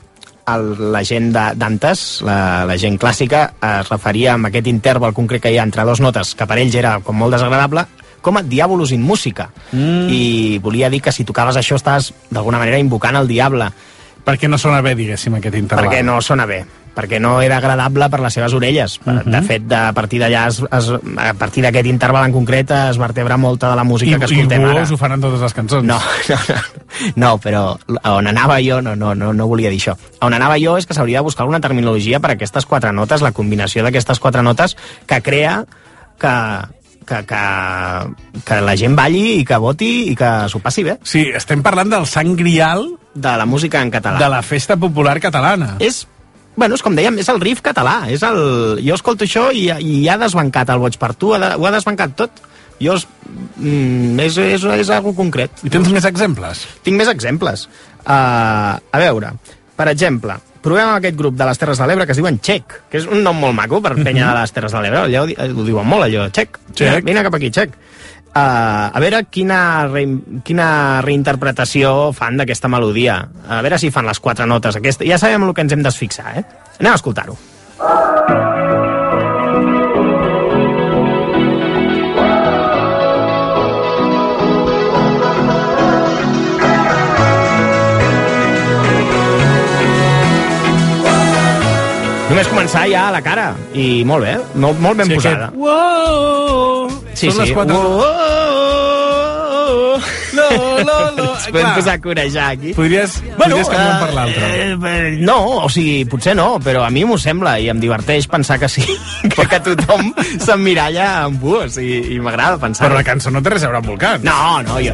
el, 0.53 0.91
la 0.93 1.03
gent 1.07 1.31
d'antes, 1.33 2.05
la, 2.27 2.39
la 2.69 2.77
gent 2.79 2.97
clàssica, 3.01 3.43
es 3.57 3.91
referia 3.91 4.33
amb 4.35 4.49
aquest 4.49 4.69
interval 4.71 5.15
concret 5.17 5.43
que 5.43 5.51
hi 5.53 5.59
ha 5.59 5.67
entre 5.67 5.85
dues 5.87 6.01
notes, 6.03 6.33
que 6.37 6.47
per 6.47 6.59
ells 6.61 6.77
era 6.79 6.97
com 7.03 7.17
molt 7.19 7.35
desagradable, 7.37 7.85
com 8.21 8.39
a 8.39 8.43
Diabolus 8.43 8.91
in 8.95 9.03
Música. 9.03 9.49
Mm. 9.71 10.07
I 10.09 10.23
volia 10.63 10.89
dir 10.93 11.01
que 11.03 11.13
si 11.15 11.27
tocaves 11.27 11.59
això 11.59 11.77
estàs 11.79 12.11
d'alguna 12.31 12.59
manera 12.63 12.81
invocant 12.81 13.19
el 13.19 13.29
diable. 13.29 13.69
Perquè 14.27 14.49
no 14.51 14.59
sona 14.59 14.81
bé, 14.83 14.95
diguéssim, 14.99 15.37
aquest 15.37 15.55
interval. 15.55 15.87
Perquè 15.87 16.03
no 16.03 16.19
sona 16.21 16.47
bé 16.49 16.63
perquè 16.97 17.19
no 17.21 17.35
era 17.45 17.59
agradable 17.61 18.07
per 18.09 18.19
les 18.23 18.33
seves 18.33 18.53
orelles. 18.57 18.97
Uh 19.05 19.11
Mhm. 19.11 19.17
-huh. 19.19 19.31
De 19.37 19.41
fet, 19.45 19.61
de, 19.69 19.75
a 19.75 19.93
partir 19.93 20.19
d'allà, 20.19 20.47
a 20.49 21.33
partir 21.35 21.61
d'aquest 21.63 21.85
interval 21.85 22.25
en 22.25 22.31
concret, 22.33 22.71
es 22.71 22.97
vertebra 22.97 23.37
molta 23.37 23.69
de 23.69 23.75
la 23.75 23.83
música 23.83 24.15
I, 24.15 24.19
que 24.19 24.25
i 24.25 24.33
escoltem 24.33 24.63
ara. 24.65 24.73
Buos 24.73 24.91
ho 24.91 24.97
fan 24.97 25.11
en 25.11 25.21
totes 25.21 25.39
les 25.41 25.53
cançons. 25.53 25.83
No, 25.83 25.99
no, 26.29 26.35
no, 26.49 26.55
no, 27.15 27.37
però 27.37 27.77
on 28.03 28.27
anava 28.27 28.57
jo, 28.61 28.81
no, 28.81 28.95
no, 28.95 29.13
no, 29.13 29.31
no 29.33 29.47
volia 29.47 29.69
dir 29.69 29.77
això. 29.79 29.95
On 30.21 30.33
anava 30.33 30.57
jo 30.59 30.75
és 30.77 30.85
que 30.87 30.93
s'hauria 30.95 31.19
de 31.19 31.23
buscar 31.23 31.43
alguna 31.43 31.59
terminologia 31.61 32.19
per 32.19 32.31
a 32.31 32.33
aquestes 32.33 32.65
quatre 32.65 32.91
notes, 32.91 33.21
la 33.21 33.31
combinació 33.31 33.83
d'aquestes 33.83 34.19
quatre 34.19 34.41
notes 34.41 34.75
que 35.05 35.21
crea 35.21 35.65
que, 36.19 36.33
que, 37.05 37.25
que, 37.25 37.43
que 38.43 38.61
la 38.61 38.75
gent 38.75 38.95
balli 38.95 39.39
i 39.41 39.45
que 39.45 39.57
voti 39.57 40.09
i 40.11 40.15
que 40.15 40.49
s'ho 40.49 40.59
passi 40.59 40.83
bé. 40.83 40.97
Sí, 41.03 41.27
estem 41.35 41.61
parlant 41.61 41.89
del 41.89 42.05
sang 42.07 42.35
grial 42.35 42.87
de 43.13 43.37
la 43.37 43.45
música 43.45 43.81
en 43.81 43.91
català. 43.91 44.17
de 44.19 44.29
la 44.29 44.41
festa 44.41 44.75
popular 44.77 45.19
catalana. 45.19 45.75
És 45.79 46.07
Bueno, 46.57 46.73
és 46.73 46.81
com 46.81 46.95
dèiem, 46.97 47.19
és 47.21 47.29
el 47.29 47.39
riff 47.43 47.61
català. 47.65 47.99
És 48.09 48.23
el... 48.25 48.39
Jo 48.81 48.97
escolto 48.97 49.27
això 49.27 49.47
i, 49.53 49.67
i 49.69 49.99
ha 50.09 50.17
desbancat 50.17 50.73
el 50.73 50.81
Boig 50.81 50.97
per 50.99 51.13
tu, 51.13 51.35
ha 51.35 51.41
de, 51.43 51.51
ho 51.55 51.67
ha 51.69 51.73
desbancat 51.75 52.17
tot. 52.17 52.41
Jo... 52.81 52.97
És, 52.97 53.05
mm, 53.61 54.17
és, 54.25 54.41
és, 54.55 54.65
és 54.81 54.91
algo 54.93 55.13
concret. 55.17 55.63
I 55.63 55.71
tens 55.73 55.89
més 55.93 56.09
exemples? 56.09 56.65
Tinc 56.85 56.97
més 56.97 57.11
exemples. 57.13 57.67
Uh, 58.01 58.73
a 58.79 59.01
veure, 59.03 59.33
per 59.77 59.89
exemple, 59.91 60.37
provem 60.63 60.87
amb 60.87 60.97
aquest 60.97 61.17
grup 61.19 61.37
de 61.37 61.45
les 61.47 61.61
Terres 61.61 61.81
de 61.81 61.87
l'Ebre 61.89 62.07
que 62.07 62.15
es 62.15 62.19
diuen 62.19 62.39
Txec, 62.41 62.77
que 62.91 63.01
és 63.01 63.05
un 63.05 63.21
nom 63.25 63.37
molt 63.37 63.55
maco 63.57 63.81
per 63.83 63.93
penya 63.99 64.31
de 64.31 64.39
les 64.39 64.55
Terres 64.55 64.73
de 64.73 64.81
l'Ebre. 64.81 65.05
Allò 65.05 65.25
ho 65.27 65.67
diuen 65.67 65.87
molt, 65.87 66.07
allò, 66.07 66.25
Txec. 66.33 66.57
Txec. 66.73 67.05
Vine 67.05 67.25
cap 67.27 67.37
aquí, 67.37 67.51
Txec. 67.53 67.77
Uh, 68.37 68.91
a 68.93 68.99
veure 69.01 69.23
quina, 69.33 69.87
re, 69.89 70.03
quina 70.45 70.67
reinterpretació 71.01 72.11
fan 72.13 72.37
d'aquesta 72.37 72.69
melodia. 72.69 73.15
A 73.49 73.63
veure 73.65 73.79
si 73.81 73.89
fan 73.95 74.05
les 74.05 74.21
quatre 74.21 74.45
notes. 74.45 74.77
Aquesta, 74.77 75.07
ja 75.09 75.17
sabem 75.21 75.47
el 75.47 75.55
que 75.57 75.65
ens 75.65 75.73
hem 75.73 75.81
d'esfixar, 75.87 76.35
eh? 76.37 76.45
Anem 76.77 76.91
a 76.93 76.99
escoltar-ho. 76.99 77.37
Només 92.27 92.49
començar 92.51 92.83
ja 92.91 93.05
a 93.07 93.13
la 93.15 93.21
cara. 93.23 93.47
I 93.73 94.03
molt 94.07 94.25
bé, 94.27 94.33
molt, 94.59 94.81
molt 94.83 94.99
ben 94.99 95.07
Sí, 95.07 95.15
posada. 95.15 95.47
aquest- 95.47 95.57
Uou! 95.57 96.76
Sí, 97.17 97.31
Són 97.31 97.39
sí. 97.41 97.47
les 97.47 97.53
quatre... 97.57 97.73
No, 100.37 100.83
no, 100.85 100.97
no. 101.17 101.23
Ens 101.37 101.47
podem 101.49 101.63
Clar. 101.63 101.75
posar 101.77 101.93
a 101.97 102.01
corejar 102.01 102.47
aquí. 102.53 102.73
Podries, 102.77 103.15
podries 103.39 103.69
canviar 103.71 103.93
un 103.95 104.01
per 104.03 104.13
l'altre. 104.13 104.49
Eh, 104.53 104.75
eh, 104.75 105.17
no, 105.25 105.37
o 105.65 105.69
sigui, 105.73 106.03
potser 106.09 106.35
no, 106.37 106.45
però 106.63 106.83
a 106.85 106.91
mi 106.93 107.03
m'ho 107.09 107.17
sembla 107.21 107.55
i 107.63 107.69
em 107.73 107.79
diverteix 107.81 108.27
pensar 108.29 108.59
que 108.61 108.69
sí, 108.69 108.83
que, 109.33 109.47
que 109.49 109.59
tothom 109.65 110.11
s'emmiralla 110.43 111.07
amb 111.25 111.41
buos 111.41 111.79
i, 111.81 111.89
i 112.13 112.19
m'agrada 112.21 112.59
pensar. 112.61 112.85
Però 112.87 112.99
la 112.99 113.05
cançó 113.07 113.33
no 113.33 113.41
té 113.41 113.55
res 113.55 113.65
a 113.65 113.71
veure 113.71 113.81
amb 113.81 113.89
volcans. 113.95 114.23
No, 114.27 114.61
no, 114.67 114.77
jo... 114.83 114.93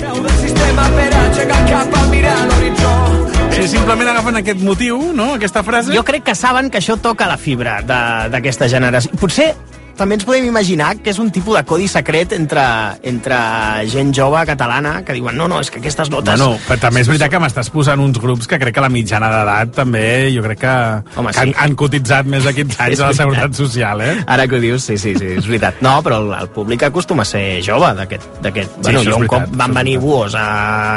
Sí, 3.53 3.67
simplement 3.69 4.09
agafen 4.09 4.39
aquest 4.39 4.63
motiu, 4.65 4.97
no?, 5.15 5.33
aquesta 5.37 5.61
frase. 5.63 5.93
Jo 5.93 6.01
crec 6.07 6.23
que 6.31 6.33
saben 6.35 6.71
que 6.73 6.79
això 6.81 6.95
toca 7.01 7.27
la 7.29 7.37
fibra 7.37 7.81
de- 7.85 8.29
d'aquesta 8.33 8.67
generació. 8.71 9.11
Potser 9.19 9.51
també 9.97 10.17
ens 10.17 10.25
podem 10.25 10.47
imaginar 10.49 10.95
que 11.03 11.11
és 11.13 11.19
un 11.21 11.29
tipus 11.33 11.57
de 11.57 11.63
codi 11.67 11.87
secret 11.91 12.33
entre, 12.35 12.63
entre 13.09 13.37
gent 13.91 14.13
jove 14.15 14.41
catalana 14.49 14.95
que 15.05 15.15
diuen 15.15 15.37
no, 15.37 15.47
no, 15.51 15.59
és 15.61 15.69
que 15.71 15.81
aquestes 15.81 16.09
notes... 16.13 16.39
Bueno, 16.39 16.57
però 16.67 16.79
també 16.87 17.03
és 17.03 17.09
veritat 17.11 17.31
que 17.33 17.41
m'estàs 17.43 17.69
posant 17.73 18.01
uns 18.01 18.19
grups 18.21 18.49
que 18.49 18.59
crec 18.61 18.75
que 18.77 18.83
la 18.83 18.91
mitjana 18.93 19.29
d'edat 19.33 19.73
també, 19.77 20.05
jo 20.33 20.43
crec 20.45 20.63
que, 20.63 20.75
Home, 21.15 21.29
que 21.29 21.37
sí. 21.37 21.43
han, 21.43 21.53
han 21.65 21.77
cotitzat 21.79 22.29
més 22.29 22.47
de 22.47 22.55
15 22.57 22.81
anys 22.87 23.03
a 23.03 23.09
la. 23.11 23.17
Seguretat 23.23 23.57
Social, 23.57 24.01
eh? 24.01 24.15
Ara 24.35 24.47
que 24.49 24.57
ho 24.57 24.63
dius, 24.63 24.87
sí, 24.89 24.97
sí, 24.97 25.13
sí, 25.19 25.33
és 25.37 25.47
veritat. 25.49 25.81
No, 25.85 25.95
però 26.05 26.19
el, 26.23 26.31
el 26.39 26.49
públic 26.55 26.87
acostuma 26.89 27.25
a 27.25 27.29
ser 27.29 27.61
jove 27.65 27.93
d'aquest... 27.99 28.27
Sí, 28.43 28.51
bueno, 28.81 29.03
jo 29.05 29.17
un 29.17 29.25
veritat, 29.25 29.47
cop 29.49 29.57
van 29.61 29.77
venir 29.77 29.97
buos 30.01 30.35
a, 30.37 30.47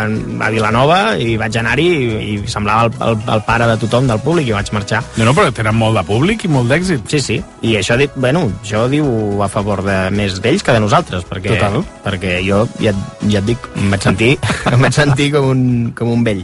a 0.06 0.50
Vilanova 0.54 1.00
i 1.20 1.37
vaig 1.40 1.61
anar-hi 1.61 1.87
i, 1.87 2.09
i 2.32 2.38
semblava 2.50 2.88
el, 2.88 2.96
el, 3.11 3.20
el 3.37 3.44
pare 3.46 3.68
de 3.70 3.76
tothom 3.85 4.09
del 4.09 4.22
públic 4.24 4.50
i 4.50 4.56
vaig 4.56 4.72
marxar. 4.76 5.02
No, 5.16 5.28
no, 5.28 5.37
però 5.37 5.52
tenen 5.54 5.76
molt 5.76 6.00
de 6.00 6.04
públic 6.09 6.46
i 6.46 6.52
molt 6.52 6.72
d'èxit. 6.72 7.06
Sí, 7.12 7.20
sí, 7.22 7.38
i 7.66 7.76
això, 7.80 7.98
bueno, 8.16 8.46
això 8.62 8.86
diu 8.92 9.42
a 9.42 9.49
favor 9.53 9.83
de 9.87 9.96
més 10.14 10.40
d'ells 10.42 10.64
que 10.64 10.75
de 10.75 10.81
nosaltres, 10.83 11.27
perquè, 11.29 11.55
Total. 11.55 11.83
perquè 12.05 12.38
jo, 12.46 12.64
ja, 12.83 12.94
ja 13.27 13.42
et 13.42 13.51
dic, 13.51 13.68
em 13.77 13.92
vaig 13.94 14.09
sentir, 14.09 14.33
em 14.72 14.83
vaig 14.83 14.96
sentir 14.96 15.31
com 15.35 15.53
un, 15.53 15.62
com 15.96 16.11
un 16.14 16.25
vell. 16.27 16.42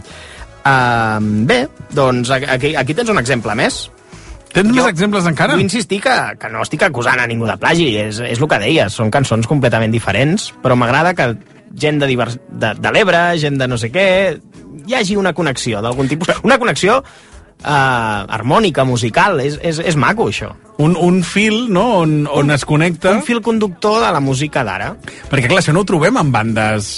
Uh, 0.63 1.19
bé, 1.49 1.65
doncs 1.91 2.31
aquí, 2.31 2.77
aquí 2.79 2.95
tens 2.95 3.11
un 3.11 3.19
exemple 3.19 3.57
més. 3.59 3.85
Tens 4.53 4.69
Jo 4.69 4.83
més 4.83 4.91
exemples 4.93 5.27
encara? 5.27 5.57
Vull 5.57 5.65
insistir 5.65 6.03
que, 6.05 6.15
que 6.39 6.51
no 6.53 6.61
estic 6.63 6.85
acusant 6.85 7.23
a 7.23 7.27
ningú 7.29 7.49
de 7.49 7.57
plagi, 7.61 7.89
és, 8.03 8.21
és 8.27 8.41
el 8.41 8.49
que 8.51 8.61
deies, 8.61 8.95
són 8.95 9.11
cançons 9.11 9.49
completament 9.49 9.95
diferents, 9.95 10.51
però 10.63 10.77
m'agrada 10.77 11.15
que 11.17 11.33
gent 11.73 12.03
de, 12.03 12.09
divers, 12.11 12.37
de, 12.51 12.75
de 12.77 12.93
l'Ebre, 12.93 13.23
gent 13.41 13.57
de 13.61 13.69
no 13.71 13.79
sé 13.81 13.89
què, 13.93 14.07
hi 14.87 14.97
hagi 14.99 15.17
una 15.17 15.33
connexió 15.33 15.81
d'algun 15.81 16.11
tipus. 16.11 16.35
Una 16.45 16.59
connexió 16.61 17.01
eh, 17.61 18.35
harmònica, 18.37 18.85
musical, 18.88 19.41
és, 19.45 19.59
és, 19.62 19.81
és 19.93 19.99
maco, 19.99 20.29
això. 20.33 20.53
Un, 20.83 20.97
un 20.99 21.23
fil, 21.27 21.67
no?, 21.73 21.87
on, 22.03 22.23
on 22.27 22.55
es 22.55 22.65
connecta... 22.69 23.12
Un 23.12 23.27
fil 23.27 23.43
conductor 23.45 24.01
de 24.03 24.12
la 24.15 24.23
música 24.25 24.65
d'ara. 24.67 24.95
Perquè, 25.31 25.49
clar, 25.49 25.61
això 25.62 25.75
no 25.75 25.85
ho 25.85 25.88
trobem 25.88 26.19
en 26.19 26.33
bandes 26.35 26.95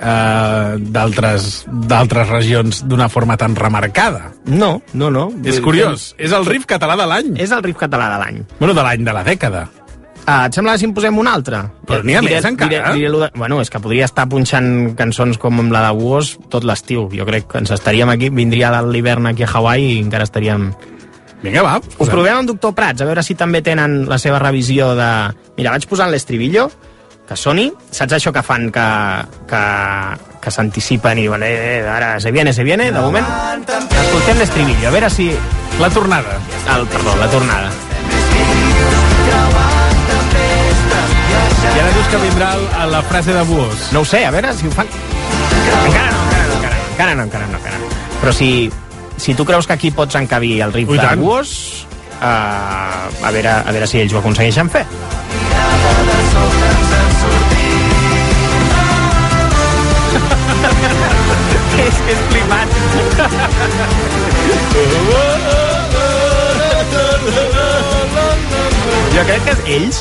eh, 0.00 0.78
d'altres 0.78 2.30
regions 2.30 2.82
d'una 2.88 3.08
forma 3.12 3.36
tan 3.36 3.56
remarcada. 3.56 4.32
No, 4.46 4.78
no, 4.92 5.10
no. 5.10 5.28
És 5.44 5.60
curiós. 5.64 6.12
És 6.18 6.34
el 6.36 6.46
riff 6.48 6.66
català 6.70 6.96
de 6.98 7.08
l'any. 7.08 7.34
És 7.40 7.52
el 7.54 7.62
riff 7.66 7.78
català 7.80 8.10
de 8.14 8.22
l'any. 8.24 8.42
Bueno, 8.58 8.74
de 8.74 8.86
l'any, 8.86 9.04
de 9.06 9.14
la 9.14 9.26
dècada. 9.26 9.68
Ah, 10.28 10.44
et 10.44 10.56
sembla 10.58 10.74
si 10.76 10.84
en 10.84 10.92
posem 10.92 11.16
un 11.16 11.28
altre? 11.30 11.62
Però 11.88 12.02
n'hi 12.04 12.18
ha 12.18 12.20
més, 12.20 12.44
encara? 12.44 12.68
Diré, 12.68 12.92
diré 12.98 13.12
lo 13.14 13.22
de, 13.22 13.30
bueno, 13.32 13.62
és 13.64 13.70
que 13.72 13.80
podria 13.80 14.04
estar 14.04 14.26
punxant 14.28 14.92
cançons 14.98 15.40
com 15.40 15.62
amb 15.62 15.72
la 15.72 15.86
de 15.86 15.94
Buos 15.96 16.34
tot 16.52 16.66
l'estiu. 16.68 17.06
Jo 17.16 17.24
crec 17.28 17.48
que 17.48 17.62
ens 17.62 17.72
estaríem 17.72 18.12
aquí, 18.12 18.28
vindria 18.28 18.74
l'hivern 18.84 19.30
aquí 19.30 19.46
a 19.46 19.48
Hawaii 19.48 19.94
i 19.94 20.02
encara 20.02 20.28
estaríem... 20.28 20.68
Vinga, 21.40 21.62
va. 21.64 21.78
Us 22.02 22.10
provem 22.10 22.42
amb 22.42 22.50
Doctor 22.50 22.74
Prats, 22.76 23.00
a 23.00 23.08
veure 23.08 23.24
si 23.24 23.38
també 23.38 23.62
tenen 23.64 24.02
la 24.10 24.20
seva 24.20 24.42
revisió 24.42 24.90
de... 24.98 25.10
Mira, 25.56 25.72
vaig 25.72 25.88
posant 25.88 26.12
l'estribillo, 26.12 26.68
que 27.28 27.36
soni. 27.38 27.68
Saps 27.94 28.18
això 28.18 28.34
que 28.34 28.44
fan 28.44 28.68
que, 28.74 28.86
que, 29.48 29.64
que 30.44 30.52
s'anticipen 30.52 31.22
i 31.22 31.28
diuen, 31.28 31.48
eh, 31.48 31.56
eh, 31.78 31.82
ara 31.88 32.16
se 32.20 32.34
viene, 32.34 32.52
se 32.52 32.68
viene, 32.68 32.92
de 32.92 33.00
moment. 33.00 33.36
Escoltem 33.64 34.44
l'estribillo, 34.44 34.88
a 34.90 34.96
veure 34.98 35.12
si... 35.14 35.30
La 35.78 35.88
tornada. 35.94 36.40
El, 36.74 36.88
perdó, 36.90 37.14
la 37.16 37.30
tornada. 37.30 37.87
Que 42.08 42.16
vindrà 42.22 42.54
a 42.80 42.86
la 42.86 43.02
frase 43.02 43.32
de 43.34 43.42
Buos. 43.42 43.92
No 43.92 44.00
ho 44.00 44.04
sé, 44.04 44.24
a 44.24 44.30
veure 44.32 44.52
si 44.56 44.66
ho 44.66 44.70
fan... 44.72 44.86
Encara 45.84 46.10
no, 46.10 46.22
encara 46.24 46.46
no, 46.48 46.54
encara 46.56 46.76
no, 46.76 46.86
encara 46.88 47.14
no, 47.14 47.22
encara 47.24 47.46
no, 47.46 47.58
encara 47.58 47.78
no. 47.82 47.88
Però 48.22 48.32
si, 48.32 48.72
si 49.20 49.34
tu 49.34 49.44
creus 49.44 49.66
que 49.68 49.74
aquí 49.76 49.90
pots 49.90 50.16
encabir 50.16 50.62
el 50.64 50.72
riff 50.72 50.88
de. 50.88 51.16
Buos, 51.20 51.50
uh, 52.20 52.24
a, 52.24 53.30
veure, 53.30 53.50
a 53.60 53.72
veure 53.72 53.86
si 53.86 54.00
ells 54.00 54.12
ho 54.16 54.18
aconsegueixen 54.22 54.72
fer. 54.72 54.86
és 61.88 61.96
que 62.06 62.12
és 62.12 62.20
flipat. 62.30 62.68
jo 69.12 69.22
crec 69.28 69.42
que 69.44 69.54
ells 69.76 69.96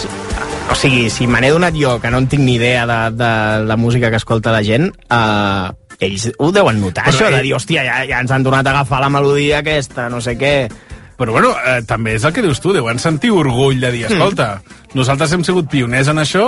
o 0.72 0.76
sigui, 0.76 1.10
si 1.10 1.28
me 1.28 1.40
n'he 1.42 1.52
donat 1.54 1.76
jo, 1.78 1.98
que 2.04 2.10
no 2.12 2.20
en 2.22 2.28
tinc 2.30 2.44
ni 2.44 2.56
idea 2.58 2.86
de, 2.90 3.00
de 3.18 3.32
la 3.66 3.78
música 3.78 4.10
que 4.12 4.18
escolta 4.20 4.52
la 4.52 4.64
gent, 4.64 4.92
eh, 5.10 5.70
ells 6.00 6.28
ho 6.38 6.52
deuen 6.54 6.82
notar, 6.82 7.08
Però 7.08 7.16
això 7.16 7.32
de 7.34 7.42
dir, 7.46 7.54
hòstia, 7.58 7.86
ja, 7.88 8.02
ja 8.10 8.20
ens 8.22 8.32
han 8.36 8.44
donat 8.46 8.68
a 8.68 8.76
agafar 8.76 9.00
la 9.02 9.10
melodia 9.14 9.64
aquesta, 9.64 10.10
no 10.14 10.22
sé 10.22 10.38
què... 10.38 10.56
Però 11.18 11.34
bueno, 11.34 11.50
eh, 11.66 11.80
també 11.90 12.14
és 12.14 12.26
el 12.30 12.34
que 12.36 12.44
dius 12.46 12.60
tu, 12.62 12.70
deuen 12.76 13.00
sentir 13.02 13.32
orgull 13.34 13.80
de 13.82 13.90
dir, 13.96 14.04
escolta, 14.06 14.60
nosaltres 14.94 15.32
hem 15.34 15.42
sigut 15.48 15.66
pioners 15.72 16.12
en 16.14 16.22
això 16.22 16.44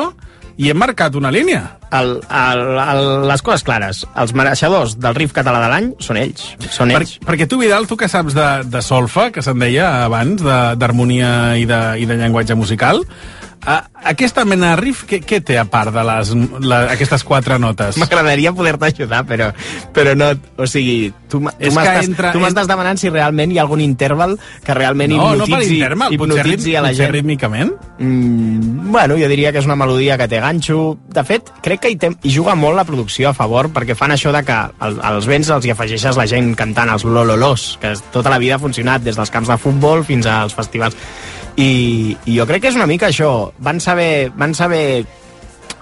i 0.61 0.67
hem 0.69 0.77
marcat 0.77 1.15
una 1.17 1.31
línia. 1.33 1.63
El, 1.95 2.19
el, 2.21 2.61
el, 2.83 3.01
les 3.31 3.41
coses 3.41 3.63
clares, 3.65 4.03
els 4.13 4.35
mereixedors 4.37 4.93
del 5.01 5.15
riff 5.17 5.33
català 5.33 5.63
de 5.63 5.71
l'any 5.71 5.89
són 6.05 6.19
ells, 6.21 6.51
són 6.69 6.93
Per, 6.93 6.99
ells. 7.01 7.15
perquè 7.25 7.47
tu, 7.49 7.57
Vidal, 7.63 7.87
tu 7.89 7.97
que 7.97 8.11
saps 8.11 8.37
de, 8.37 8.47
de 8.69 8.83
solfa, 8.85 9.31
que 9.33 9.41
se'n 9.41 9.57
deia 9.57 10.03
abans, 10.03 10.43
de- 10.45 10.61
d'harmonia 10.77 11.55
i, 11.57 11.65
de, 11.65 11.81
i 12.03 12.05
de 12.05 12.19
llenguatge 12.21 12.59
musical, 12.59 13.01
A, 13.67 13.88
aquesta 14.09 14.43
mena 14.45 14.71
de 14.73 14.81
riff, 14.81 15.03
què, 15.09 15.19
què 15.25 15.39
té 15.45 15.57
a 15.61 15.65
part 15.69 15.93
de 15.93 16.03
les, 16.05 16.31
la, 16.65 16.79
aquestes 16.95 17.23
quatre 17.27 17.59
notes? 17.61 17.97
M'agradaria 18.01 18.51
poder-te 18.57 18.89
ajudar, 18.91 19.23
però, 19.29 19.51
però 19.95 20.15
no... 20.17 20.31
O 20.59 20.67
sigui, 20.67 21.11
tu, 21.29 21.39
tu 21.39 21.41
m'estàs 21.45 22.09
entra- 22.09 22.33
demanant 22.67 22.97
si 22.99 23.09
realment 23.13 23.53
hi 23.53 23.59
ha 23.59 23.63
algun 23.67 23.81
interval 23.85 24.35
que 24.65 24.75
realment 24.77 25.13
No, 25.13 25.31
no 25.35 25.45
per 25.45 25.59
hipnotitzi, 25.61 25.77
interval, 25.79 26.17
potser, 26.17 26.39
hipnotitzi 26.41 26.75
a 26.75 26.83
la 26.83 26.93
gent. 26.97 27.13
rítmicament. 27.13 27.71
Mm, 27.99 28.91
bueno, 28.91 29.17
jo 29.21 29.29
diria 29.31 29.51
que 29.53 29.61
és 29.61 29.69
una 29.69 29.77
melodia 29.79 30.17
que 30.17 30.27
té 30.31 30.39
ganxo. 30.43 30.97
De 31.13 31.23
fet, 31.27 31.53
crec 31.65 31.85
que 31.85 31.93
hi, 31.93 31.97
té, 32.01 32.11
hi 32.23 32.33
juga 32.33 32.55
molt 32.59 32.75
la 32.79 32.85
producció 32.87 33.29
a 33.29 33.35
favor, 33.37 33.69
perquè 33.73 33.95
fan 33.97 34.13
això 34.15 34.33
de 34.35 34.43
que 34.47 34.57
al, 34.57 34.99
als 35.13 35.29
vents 35.29 35.49
els 35.53 35.65
hi 35.69 35.73
afegeixes 35.75 36.17
la 36.19 36.27
gent 36.29 36.53
cantant 36.59 36.89
els 36.93 37.05
lololos, 37.07 37.71
que 37.81 37.93
tota 38.13 38.29
la 38.33 38.39
vida 38.41 38.57
ha 38.57 38.63
funcionat, 38.63 39.03
des 39.05 39.17
dels 39.19 39.31
camps 39.33 39.49
de 39.51 39.57
futbol 39.61 40.03
fins 40.07 40.25
als 40.29 40.55
festivals. 40.57 40.97
I, 41.59 42.15
i 42.25 42.37
jo 42.37 42.45
crec 42.47 42.63
que 42.63 42.71
és 42.71 42.77
una 42.79 42.87
mica 42.87 43.09
això. 43.09 43.51
Van 43.59 43.81
saber, 43.83 44.29
van 44.39 44.55
saber 44.55 45.03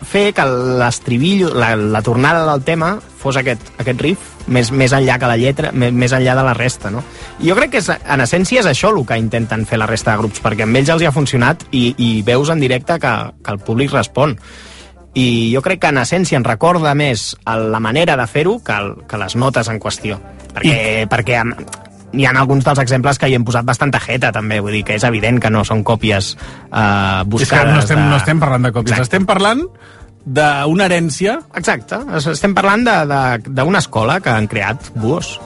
fer 0.07 0.31
que 0.33 0.45
l'estribillo, 0.45 1.51
la, 1.53 1.75
la 1.75 2.01
tornada 2.01 2.45
del 2.51 2.63
tema 2.65 2.97
fos 3.17 3.37
aquest, 3.37 3.71
aquest 3.81 4.01
riff 4.01 4.33
més, 4.47 4.71
més 4.71 4.93
enllà 4.93 5.17
que 5.19 5.29
la 5.29 5.37
lletra, 5.37 5.71
més, 5.73 5.93
més 5.93 6.13
enllà 6.13 6.35
de 6.37 6.45
la 6.45 6.53
resta, 6.57 6.91
no? 6.93 7.03
I 7.41 7.49
jo 7.49 7.57
crec 7.57 7.73
que 7.75 7.81
és, 7.81 7.89
en 7.89 8.23
essència 8.23 8.61
és 8.61 8.69
això 8.69 8.93
el 8.93 9.03
que 9.07 9.17
intenten 9.19 9.65
fer 9.69 9.79
la 9.81 9.89
resta 9.89 10.13
de 10.13 10.23
grups, 10.23 10.41
perquè 10.43 10.65
amb 10.67 10.79
ells 10.79 10.93
els 10.93 11.03
hi 11.03 11.09
ha 11.09 11.15
funcionat 11.15 11.67
i, 11.71 11.91
i 11.97 12.09
veus 12.25 12.53
en 12.53 12.63
directe 12.63 12.99
que, 13.03 13.13
que 13.43 13.53
el 13.53 13.59
públic 13.59 13.93
respon. 13.93 14.37
I 15.17 15.49
jo 15.53 15.63
crec 15.65 15.81
que 15.81 15.89
en 15.89 15.97
essència 15.97 16.37
en 16.37 16.45
recorda 16.45 16.93
més 16.97 17.31
la 17.45 17.81
manera 17.81 18.17
de 18.19 18.27
fer-ho 18.29 18.59
que, 18.63 18.77
el, 18.77 18.93
que 19.09 19.17
les 19.17 19.35
notes 19.35 19.69
en 19.71 19.81
qüestió. 19.81 20.19
Perquè, 20.53 20.77
I... 21.03 21.09
perquè 21.09 21.39
amb, 21.41 21.57
hi 22.13 22.25
ha 22.25 22.31
alguns 22.39 22.63
dels 22.65 22.79
exemples 22.79 23.19
que 23.19 23.27
hi 23.29 23.35
hem 23.35 23.45
posat 23.47 23.65
bastanta 23.67 23.99
jeta, 23.99 24.31
també. 24.31 24.59
Vull 24.63 24.77
dir 24.79 24.83
que 24.87 24.95
és 24.95 25.03
evident 25.07 25.41
que 25.43 25.51
no 25.53 25.63
són 25.67 25.83
còpies 25.83 26.33
eh, 26.35 26.79
És 26.79 27.23
que 27.23 27.29
buscades. 27.35 27.73
no 27.73 27.79
estem, 27.83 27.99
de... 27.99 28.09
no 28.09 28.17
estem 28.21 28.39
parlant 28.39 28.69
de 28.69 28.71
còpies, 28.71 28.95
Exacte. 28.95 29.09
estem 29.09 29.25
parlant 29.27 29.63
d'una 30.27 30.87
herència 30.89 31.37
Exacte, 31.55 32.01
estem 32.19 32.55
parlant 32.55 32.83
d'una 33.47 33.79
escola 33.79 34.19
que 34.19 34.33
han 34.33 34.47
creat 34.51 34.91
buos. 34.95 35.37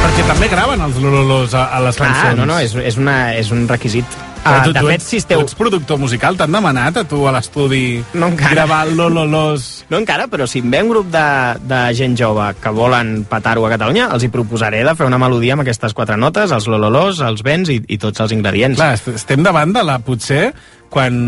perquè 0.00 0.24
també 0.26 0.48
graven 0.48 0.80
els 0.80 0.96
lololos 1.02 1.54
a, 1.54 1.66
a 1.76 1.80
les 1.84 1.98
cançons. 2.00 2.38
no, 2.38 2.46
no, 2.48 2.58
és, 2.62 2.74
és, 2.74 2.96
una, 3.00 3.34
és 3.36 3.50
un 3.54 3.66
requisit. 3.68 4.18
Però 4.40 4.56
Uh, 4.60 4.64
tu, 4.64 4.72
de 4.72 4.80
tu, 4.80 4.86
fet, 4.88 4.94
ets, 5.02 5.04
si 5.10 5.18
esteu... 5.20 5.38
tu 5.42 5.44
ets 5.50 5.54
productor 5.58 5.98
musical, 6.00 6.36
t'han 6.38 6.52
demanat 6.54 6.96
a 6.96 7.04
tu 7.04 7.18
a 7.28 7.32
l'estudi 7.34 8.00
No 8.16 8.30
encara. 8.32 8.54
gravar 8.54 8.86
lololos... 8.88 9.84
No 9.92 9.98
encara, 10.00 10.28
però 10.32 10.46
si 10.48 10.62
em 10.64 10.70
ve 10.72 10.80
un 10.82 10.88
grup 10.88 11.10
de, 11.12 11.24
de 11.68 11.80
gent 11.98 12.16
jove 12.16 12.46
que 12.62 12.72
volen 12.72 13.26
petar-ho 13.28 13.66
a 13.66 13.70
Catalunya, 13.74 14.08
els 14.14 14.24
hi 14.24 14.30
proposaré 14.32 14.80
de 14.86 14.94
fer 14.96 15.04
una 15.06 15.18
melodia 15.20 15.52
amb 15.58 15.64
aquestes 15.66 15.92
quatre 15.92 16.16
notes, 16.16 16.54
els 16.56 16.66
lololos, 16.72 17.20
els 17.20 17.44
vents 17.44 17.68
i, 17.68 17.82
i 17.92 17.98
tots 18.00 18.24
els 18.24 18.32
ingredients. 18.32 18.80
Clar, 18.80 18.94
est- 18.96 19.12
estem 19.20 19.44
davant 19.44 19.76
de 19.76 19.84
la, 19.84 19.98
potser, 20.00 20.54
quan 20.88 21.20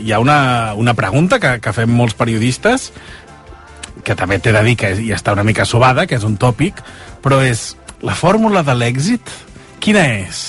hi 0.00 0.16
ha 0.16 0.18
una, 0.24 0.72
una 0.80 0.96
pregunta 0.96 1.38
que, 1.38 1.58
que 1.60 1.76
fem 1.76 1.92
molts 1.92 2.16
periodistes, 2.16 2.88
que 4.02 4.16
també 4.16 4.40
t'he 4.40 4.56
de 4.56 4.64
dir 4.64 4.76
que 4.80 4.94
ja 5.04 5.20
està 5.20 5.36
una 5.36 5.44
mica 5.44 5.68
sobada, 5.68 6.06
que 6.08 6.16
és 6.16 6.24
un 6.24 6.40
tòpic, 6.40 6.80
però 7.22 7.42
és 7.44 7.74
la 8.00 8.16
fórmula 8.16 8.64
de 8.64 8.74
l'èxit, 8.80 9.28
quina 9.82 10.08
és? 10.24 10.46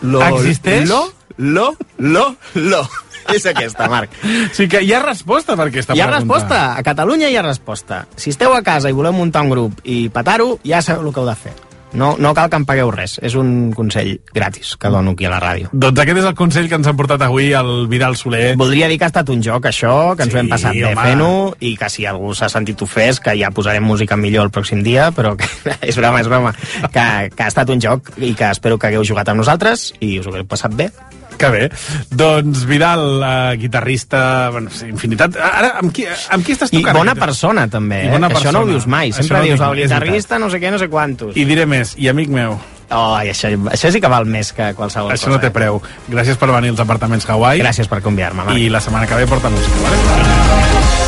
Lo, 0.00 0.24
Existeix? 0.24 0.88
Lo, 0.88 1.04
lo, 1.40 1.70
lo, 1.98 2.34
lo. 2.54 2.82
És 3.34 3.44
aquesta, 3.46 3.86
Marc. 3.92 4.12
Sigui 4.56 4.68
que 4.72 4.80
hi 4.82 4.92
ha 4.96 5.00
resposta 5.04 5.54
per 5.56 5.68
aquesta 5.68 5.94
Hi 5.94 6.00
ha 6.02 6.08
pregunta. 6.08 6.36
resposta. 6.36 6.60
A 6.76 6.82
Catalunya 6.82 7.28
hi 7.30 7.36
ha 7.38 7.42
resposta. 7.46 8.04
Si 8.16 8.32
esteu 8.32 8.54
a 8.56 8.62
casa 8.66 8.90
i 8.90 8.96
voleu 8.96 9.12
muntar 9.14 9.44
un 9.46 9.50
grup 9.52 9.82
i 9.84 10.08
petar-ho, 10.10 10.56
ja 10.66 10.80
sabeu 10.82 11.06
el 11.08 11.14
que 11.14 11.20
heu 11.22 11.28
de 11.28 11.36
fer. 11.38 11.52
No, 11.92 12.12
no 12.22 12.30
cal 12.34 12.46
que 12.50 12.54
em 12.54 12.64
pagueu 12.64 12.90
res. 12.94 13.16
És 13.22 13.34
un 13.34 13.72
consell 13.74 14.12
gratis 14.34 14.76
que 14.78 14.90
dono 14.94 15.10
aquí 15.16 15.26
a 15.26 15.30
la 15.32 15.40
ràdio. 15.42 15.70
Doncs 15.72 15.98
aquest 16.04 16.20
és 16.22 16.26
el 16.28 16.36
consell 16.38 16.68
que 16.70 16.78
ens 16.78 16.86
han 16.86 16.96
portat 16.98 17.22
avui 17.26 17.50
el 17.52 17.88
Vidal 17.90 18.14
Soler. 18.16 18.54
Voldria 18.58 18.86
dir 18.90 18.98
que 18.98 19.08
ha 19.08 19.10
estat 19.10 19.30
un 19.34 19.42
joc, 19.42 19.66
això, 19.66 20.14
que 20.16 20.22
ens 20.26 20.30
Sí, 20.32 20.38
ho 20.38 20.40
hem 20.44 20.50
passat 20.52 20.78
bé 20.78 20.94
fent-ho, 20.94 21.30
i 21.66 21.74
que 21.76 21.90
si 21.90 22.06
algú 22.06 22.30
s'ha 22.34 22.48
sentit 22.48 22.82
ofès, 22.86 23.18
que 23.20 23.34
ja 23.38 23.50
posarem 23.50 23.82
música 23.82 24.16
millor 24.16 24.46
el 24.46 24.52
pròxim 24.54 24.84
dia, 24.86 25.10
però 25.10 25.34
que, 25.38 25.50
és 25.90 25.98
broma, 25.98 26.22
és 26.22 26.30
broma, 26.30 26.54
que, 26.94 27.06
que 27.34 27.42
ha 27.42 27.50
estat 27.50 27.70
un 27.74 27.82
joc 27.82 28.12
i 28.22 28.34
que 28.38 28.50
espero 28.54 28.78
que 28.78 28.86
hagueu 28.90 29.02
jugat 29.06 29.28
amb 29.34 29.42
nosaltres 29.42 29.90
i 29.98 30.20
us 30.22 30.26
ho 30.30 30.34
hagueu 30.34 30.46
passat 30.46 30.74
bé. 30.78 30.92
Que 31.40 31.48
bé. 31.48 31.70
Doncs 32.10 32.66
Vidal, 32.68 33.04
eh, 33.24 33.56
guitarrista, 33.56 34.50
bueno, 34.50 34.68
sí, 34.70 34.86
infinitat. 34.92 35.36
Ara, 35.40 35.70
amb 35.80 35.90
qui, 35.96 36.04
amb 36.04 36.44
qui 36.44 36.52
estàs 36.52 36.68
I 36.72 36.78
tocant? 36.82 36.98
bona 36.98 37.12
aquest- 37.14 37.24
persona, 37.26 37.66
també, 37.68 38.02
I 38.04 38.08
eh? 38.08 38.10
bona 38.12 38.28
que 38.28 38.34
això 38.36 38.52
no 38.52 38.60
ho 38.60 38.66
persona. 38.66 38.72
dius 38.74 38.86
mai. 38.86 39.08
Això 39.10 39.22
Sempre 39.24 39.38
no 39.38 39.44
dius 39.44 39.60
el 39.60 39.74
guitarrista, 39.82 40.38
no 40.38 40.50
sé 40.50 40.60
què, 40.60 40.70
no 40.70 40.78
sé 40.78 40.88
quantos. 40.92 41.36
I 41.36 41.44
diré 41.48 41.64
més, 41.66 41.94
i 41.96 42.08
amic 42.08 42.28
meu, 42.28 42.58
Oh, 42.92 43.14
això, 43.16 43.46
això 43.70 43.88
sí 43.92 44.00
que 44.00 44.08
val 44.08 44.26
més 44.26 44.52
que 44.52 44.74
qualsevol 44.74 45.12
això 45.12 45.26
cosa. 45.28 45.36
no 45.36 45.38
té 45.40 45.52
preu. 45.54 45.80
Gràcies 46.10 46.36
per 46.36 46.50
venir 46.50 46.70
als 46.70 46.80
apartaments 46.80 47.24
Hawaii. 47.30 47.60
Gràcies 47.62 47.86
per 47.86 48.02
convidar-me, 48.02 48.42
Marc. 48.42 48.58
I 48.58 48.68
la 48.68 48.80
setmana 48.80 49.06
que 49.06 49.14
ve 49.14 49.28
porta 49.28 49.48
música, 49.48 49.76
vale? 49.84 50.99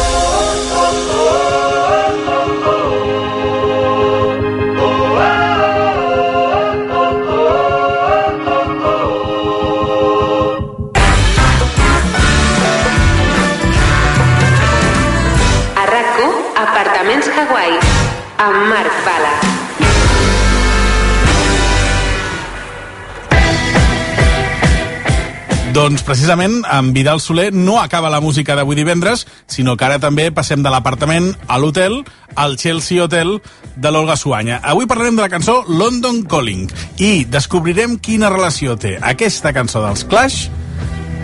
Doncs 25.72 26.02
precisament 26.04 26.58
amb 26.68 26.92
Vidal 26.92 27.20
Soler 27.24 27.46
no 27.56 27.78
acaba 27.80 28.10
la 28.12 28.20
música 28.20 28.52
d'avui 28.52 28.76
divendres, 28.76 29.22
sinó 29.48 29.72
que 29.72 29.86
ara 29.86 29.96
també 30.02 30.26
passem 30.28 30.60
de 30.60 30.68
l'apartament 30.68 31.30
a 31.48 31.56
l'hotel, 31.56 32.02
al 32.36 32.58
Chelsea 32.60 33.00
Hotel 33.00 33.38
de 33.76 33.92
l'Olga 33.92 34.18
Suanya. 34.20 34.60
Avui 34.62 34.84
parlarem 34.86 35.16
de 35.16 35.24
la 35.24 35.30
cançó 35.32 35.62
London 35.68 36.26
Calling 36.28 36.68
i 37.00 37.24
descobrirem 37.24 37.96
quina 38.04 38.28
relació 38.28 38.76
té 38.76 38.98
aquesta 39.00 39.54
cançó 39.56 39.80
dels 39.86 40.04
Clash 40.04 40.50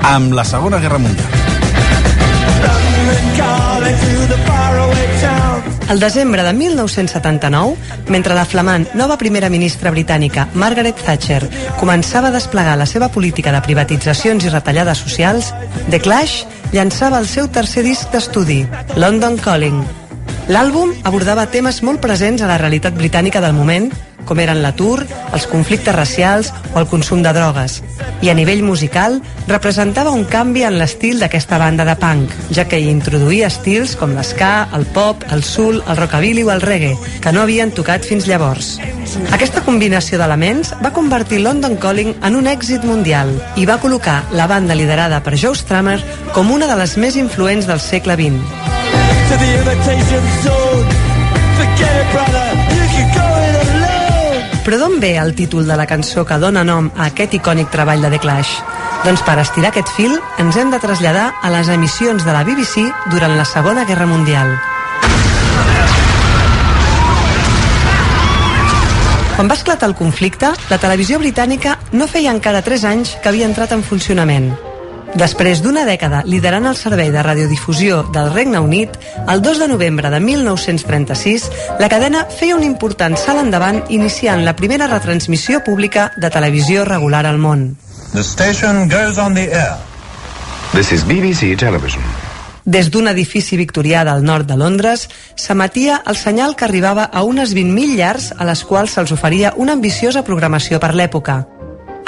amb 0.09 0.33
la 0.33 0.49
Segona 0.49 0.81
Guerra 0.81 1.03
Mundial. 1.03 1.29
El 5.89 6.01
desembre 6.01 6.43
de 6.43 6.53
1979, 6.53 7.77
mentre 8.09 8.35
la 8.37 8.45
flamant 8.45 8.85
nova 8.95 9.17
primera 9.21 9.49
ministra 9.49 9.93
britànica 9.95 10.49
Margaret 10.55 11.01
Thatcher 11.05 11.41
començava 11.81 12.29
a 12.29 12.35
desplegar 12.35 12.77
la 12.77 12.87
seva 12.87 13.09
política 13.09 13.55
de 13.55 13.63
privatitzacions 13.65 14.45
i 14.45 14.53
retallades 14.53 15.01
socials, 15.05 15.55
The 15.89 16.03
Clash 16.05 16.45
llançava 16.73 17.23
el 17.23 17.31
seu 17.31 17.49
tercer 17.49 17.87
disc 17.89 18.13
d'estudi, 18.13 18.65
London 18.97 19.41
Calling. 19.41 20.08
L'àlbum 20.49 20.95
abordava 21.05 21.45
temes 21.53 21.83
molt 21.85 22.01
presents 22.01 22.41
a 22.41 22.47
la 22.49 22.57
realitat 22.57 22.95
britànica 22.97 23.43
del 23.45 23.53
moment, 23.53 23.91
com 24.25 24.39
eren 24.41 24.63
l'atur, 24.63 25.03
els 25.37 25.45
conflictes 25.49 25.93
racials 25.95 26.49
o 26.73 26.79
el 26.81 26.87
consum 26.89 27.21
de 27.25 27.35
drogues. 27.37 27.83
I 28.25 28.31
a 28.33 28.35
nivell 28.37 28.63
musical, 28.65 29.19
representava 29.47 30.15
un 30.17 30.25
canvi 30.25 30.65
en 30.65 30.79
l'estil 30.81 31.21
d'aquesta 31.21 31.59
banda 31.61 31.85
de 31.85 31.95
punk, 32.01 32.33
ja 32.57 32.65
que 32.69 32.81
hi 32.81 32.89
introduïa 32.89 33.51
estils 33.53 33.93
com 33.97 34.15
l'esca, 34.17 34.69
el 34.77 34.87
pop, 34.97 35.27
el 35.37 35.45
soul, 35.45 35.83
el 35.85 36.01
rockabilly 36.01 36.47
o 36.49 36.53
el 36.55 36.65
reggae, 36.65 36.97
que 37.21 37.33
no 37.33 37.45
havien 37.45 37.73
tocat 37.77 38.09
fins 38.09 38.25
llavors. 38.29 38.79
Aquesta 39.37 39.65
combinació 39.69 40.17
d'elements 40.17 40.73
va 40.81 40.95
convertir 40.97 41.43
London 41.45 41.77
Calling 41.77 42.15
en 42.25 42.41
un 42.41 42.49
èxit 42.49 42.89
mundial 42.89 43.37
i 43.57 43.69
va 43.69 43.81
col·locar 43.85 44.23
la 44.33 44.49
banda 44.49 44.77
liderada 44.77 45.21
per 45.21 45.37
Joe 45.37 45.57
Strummer 45.57 46.01
com 46.33 46.57
una 46.57 46.73
de 46.73 46.81
les 46.81 46.97
més 46.97 47.21
influents 47.21 47.69
del 47.69 47.85
segle 47.85 48.17
XX. 48.17 48.68
To 49.29 49.37
the 49.37 49.51
imitation 49.61 50.25
zone. 50.43 50.89
Forget 51.59 51.95
it, 52.01 52.09
brother. 52.13 52.47
You 52.73 52.87
can 52.95 53.09
go 53.13 53.27
it 53.45 53.57
alone. 53.65 54.63
Però 54.65 54.79
d'on 54.81 54.97
ve 55.01 55.17
el 55.21 55.35
títol 55.35 55.67
de 55.69 55.77
la 55.77 55.87
cançó 55.87 56.25
que 56.25 56.39
dona 56.41 56.65
nom 56.65 56.91
a 56.97 57.11
aquest 57.11 57.35
icònic 57.37 57.69
treball 57.73 58.05
de 58.05 58.11
The 58.15 58.21
Clash? 58.25 58.53
Doncs 59.05 59.23
per 59.27 59.37
estirar 59.43 59.71
aquest 59.73 59.93
fil 59.97 60.17
ens 60.41 60.57
hem 60.57 60.73
de 60.73 60.81
traslladar 60.81 61.29
a 61.43 61.53
les 61.53 61.69
emissions 61.69 62.25
de 62.25 62.33
la 62.33 62.45
BBC 62.45 62.89
durant 63.13 63.37
la 63.37 63.45
Segona 63.45 63.85
Guerra 63.85 64.09
Mundial. 64.09 64.57
Quan 69.37 69.47
va 69.47 69.55
esclatar 69.55 69.87
el 69.93 69.95
conflicte, 69.95 70.51
la 70.69 70.81
televisió 70.83 71.21
britànica 71.23 71.77
no 71.93 72.09
feia 72.11 72.33
encara 72.35 72.65
3 72.67 72.89
anys 72.91 73.15
que 73.23 73.31
havia 73.31 73.47
entrat 73.47 73.77
en 73.77 73.85
funcionament. 73.87 74.51
Després 75.17 75.63
d'una 75.65 75.87
dècada 75.89 76.21
liderant 76.29 76.67
el 76.69 76.77
servei 76.77 77.09
de 77.11 77.23
radiodifusió 77.25 78.03
del 78.13 78.29
Regne 78.35 78.61
Unit, 78.61 78.99
el 79.27 79.41
2 79.41 79.59
de 79.63 79.69
novembre 79.69 80.11
de 80.11 80.21
1936, 80.21 81.49
la 81.81 81.89
cadena 81.89 82.27
feia 82.29 82.57
un 82.57 82.63
important 82.67 83.17
salt 83.17 83.41
endavant 83.41 83.81
iniciant 83.89 84.45
la 84.45 84.55
primera 84.57 84.87
retransmissió 84.87 85.65
pública 85.65 86.13
de 86.17 86.31
televisió 86.31 86.85
regular 86.85 87.25
al 87.27 87.39
món. 87.39 87.77
The 88.13 88.23
station 88.23 88.89
goes 88.89 89.19
on 89.19 89.35
the 89.35 89.49
air. 89.49 89.77
This 90.73 90.93
is 90.93 91.05
BBC 91.09 91.57
Television. 91.57 92.05
Des 92.69 92.91
d'un 92.93 93.09
edifici 93.09 93.57
victorià 93.57 94.03
del 94.05 94.27
nord 94.29 94.45
de 94.45 94.59
Londres 94.61 95.07
s'emetia 95.41 96.03
el 96.05 96.19
senyal 96.21 96.53
que 96.55 96.67
arribava 96.67 97.09
a 97.09 97.23
unes 97.25 97.55
20.000 97.57 97.97
llars 97.97 98.35
a 98.37 98.45
les 98.45 98.61
quals 98.69 98.93
se'ls 98.93 99.15
oferia 99.17 99.55
una 99.57 99.73
ambiciosa 99.73 100.21
programació 100.23 100.77
per 100.79 100.93
l'època. 100.93 101.47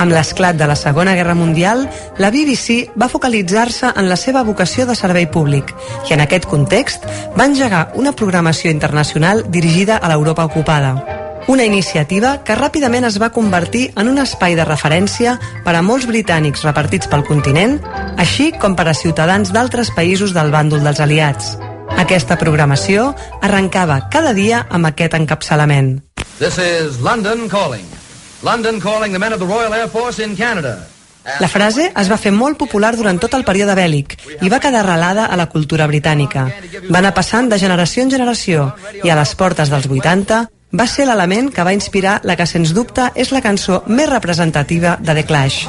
Amb 0.01 0.15
l'esclat 0.17 0.57
de 0.57 0.65
la 0.65 0.79
Segona 0.81 1.13
Guerra 1.13 1.35
Mundial, 1.37 1.83
la 2.17 2.31
BBC 2.33 2.97
va 2.97 3.11
focalitzar-se 3.13 3.91
en 4.01 4.09
la 4.09 4.17
seva 4.17 4.41
vocació 4.49 4.87
de 4.89 4.97
servei 4.97 5.27
públic 5.29 5.75
i 6.09 6.15
en 6.17 6.23
aquest 6.25 6.47
context 6.49 7.05
va 7.37 7.45
engegar 7.45 7.91
una 8.01 8.15
programació 8.17 8.73
internacional 8.73 9.45
dirigida 9.53 9.99
a 10.01 10.09
l'Europa 10.09 10.49
ocupada. 10.49 10.95
Una 11.53 11.69
iniciativa 11.69 12.39
que 12.45 12.57
ràpidament 12.57 13.05
es 13.05 13.21
va 13.21 13.33
convertir 13.37 13.91
en 14.01 14.09
un 14.09 14.25
espai 14.25 14.57
de 14.57 14.65
referència 14.65 15.37
per 15.67 15.77
a 15.77 15.85
molts 15.85 16.09
britànics 16.09 16.65
repartits 16.65 17.11
pel 17.11 17.27
continent, 17.29 17.77
així 18.17 18.53
com 18.57 18.77
per 18.79 18.89
a 18.89 18.97
ciutadans 18.97 19.53
d'altres 19.53 19.93
països 19.93 20.33
del 20.33 20.49
bàndol 20.55 20.81
dels 20.81 21.05
aliats. 21.05 21.57
Aquesta 22.01 22.41
programació 22.41 23.11
arrencava 23.43 24.07
cada 24.09 24.33
dia 24.33 24.65
amb 24.71 24.89
aquest 24.89 25.21
encapçalament. 25.21 25.99
This 26.39 26.57
is 26.57 27.03
London 27.05 27.51
calling. 27.53 27.85
London 28.43 28.81
calling 28.81 29.13
the 29.13 29.19
men 29.19 29.33
of 29.33 29.39
the 29.39 29.47
Royal 29.47 29.75
Air 29.75 29.89
Force 29.89 30.23
in 30.25 30.37
Canada. 30.37 30.87
La 31.41 31.49
frase 31.53 31.91
es 31.93 32.09
va 32.09 32.17
fer 32.17 32.33
molt 32.33 32.57
popular 32.59 32.95
durant 32.97 33.19
tot 33.21 33.35
el 33.37 33.45
període 33.45 33.75
bèl·lic 33.77 34.17
i 34.41 34.49
va 34.49 34.61
quedar 34.65 34.81
arrelada 34.81 35.27
a 35.29 35.37
la 35.37 35.51
cultura 35.53 35.87
britànica. 35.91 36.47
Va 36.89 37.03
anar 37.03 37.13
passant 37.13 37.51
de 37.53 37.61
generació 37.61 38.07
en 38.07 38.15
generació 38.17 38.71
i 39.05 39.13
a 39.13 39.19
les 39.21 39.35
portes 39.37 39.69
dels 39.69 39.91
80 39.91 40.47
va 40.73 40.87
ser 40.87 41.05
l'element 41.05 41.51
que 41.53 41.67
va 41.67 41.77
inspirar 41.77 42.21
la 42.25 42.39
que 42.41 42.49
sens 42.49 42.73
dubte 42.73 43.11
és 43.15 43.35
la 43.37 43.45
cançó 43.45 43.83
més 43.87 44.09
representativa 44.09 44.97
de 45.01 45.19
The 45.21 45.27
Clash. 45.29 45.67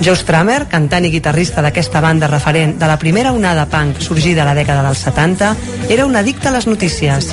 Joe 0.00 0.14
Strummer, 0.16 0.68
cantant 0.70 1.04
i 1.04 1.10
guitarrista 1.10 1.62
d'aquesta 1.64 2.00
banda 2.00 2.28
referent 2.30 2.76
de 2.78 2.86
la 2.86 2.98
primera 3.02 3.32
onada 3.34 3.66
punk 3.66 3.98
sorgida 4.00 4.44
a 4.44 4.46
la 4.46 4.54
dècada 4.54 4.84
dels 4.86 5.02
70, 5.04 5.50
era 5.90 6.06
un 6.06 6.14
addicte 6.16 6.48
a 6.48 6.52
les 6.54 6.68
notícies 6.70 7.32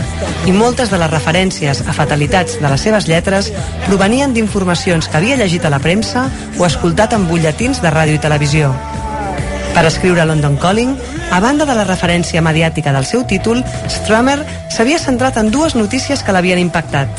i 0.50 0.52
moltes 0.56 0.90
de 0.90 0.98
les 0.98 1.12
referències 1.12 1.84
a 1.86 1.94
fatalitats 1.94 2.58
de 2.60 2.66
les 2.66 2.82
seves 2.82 3.08
lletres 3.08 3.52
provenien 3.86 4.34
d'informacions 4.34 5.08
que 5.08 5.22
havia 5.22 5.38
llegit 5.38 5.66
a 5.66 5.72
la 5.72 5.80
premsa 5.80 6.26
o 6.58 6.66
escoltat 6.66 7.14
en 7.14 7.30
butlletins 7.30 7.84
de 7.86 7.94
ràdio 7.94 8.18
i 8.18 8.24
televisió. 8.26 8.74
Per 9.76 9.86
escriure 9.86 10.26
London 10.26 10.58
Calling, 10.58 10.98
a 11.32 11.40
banda 11.44 11.70
de 11.70 11.78
la 11.78 11.86
referència 11.86 12.42
mediàtica 12.42 12.94
del 12.96 13.06
seu 13.06 13.26
títol, 13.30 13.62
Strummer 13.92 14.40
s'havia 14.74 15.00
centrat 15.00 15.38
en 15.38 15.52
dues 15.54 15.76
notícies 15.76 16.24
que 16.24 16.34
l'havien 16.34 16.60
impactat. 16.64 17.12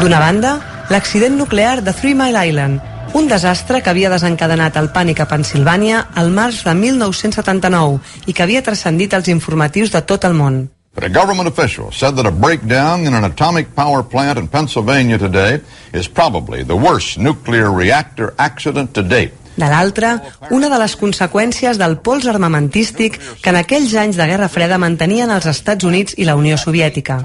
D'una 0.00 0.18
banda, 0.18 0.58
l'accident 0.90 1.36
nuclear 1.38 1.82
de 1.84 1.92
Three 1.92 2.16
Mile 2.18 2.48
Island, 2.48 2.89
un 3.14 3.28
desastre 3.28 3.80
que 3.82 3.90
havia 3.90 4.10
desencadenat 4.12 4.76
el 4.78 4.90
pànic 4.94 5.22
a 5.22 5.26
Pensilvània 5.30 6.04
al 6.20 6.30
març 6.34 6.62
de 6.66 6.74
1979 6.74 8.26
i 8.26 8.34
que 8.34 8.44
havia 8.44 8.62
transcendit 8.62 9.14
els 9.18 9.30
informatius 9.32 9.90
de 9.90 10.02
tot 10.06 10.24
el 10.28 10.36
món. 10.38 10.68
But 10.94 11.04
a 11.04 11.08
government 11.08 11.48
official 11.48 11.92
said 11.92 12.16
that 12.16 12.26
a 12.26 12.34
breakdown 12.34 13.06
in 13.06 13.14
an 13.14 13.24
atomic 13.24 13.74
power 13.74 14.02
plant 14.02 14.38
in 14.38 14.48
Pennsylvania 14.48 15.18
today 15.18 15.60
is 15.92 16.08
probably 16.08 16.64
the 16.64 16.76
worst 16.76 17.18
nuclear 17.18 17.70
reactor 17.70 18.34
accident 18.38 18.94
to 18.94 19.02
date. 19.02 19.34
De 19.56 19.68
l'altra, 19.68 20.16
una 20.50 20.70
de 20.70 20.78
les 20.78 20.94
conseqüències 20.96 21.78
del 21.78 21.98
pols 21.98 22.26
armamentístic 22.30 23.18
que 23.42 23.50
en 23.50 23.58
aquells 23.60 23.94
anys 23.94 24.16
de 24.16 24.26
Guerra 24.26 24.48
Freda 24.48 24.78
mantenien 24.78 25.30
els 25.30 25.46
Estats 25.50 25.84
Units 25.84 26.16
i 26.16 26.26
la 26.26 26.38
Unió 26.38 26.58
Soviètica. 26.58 27.20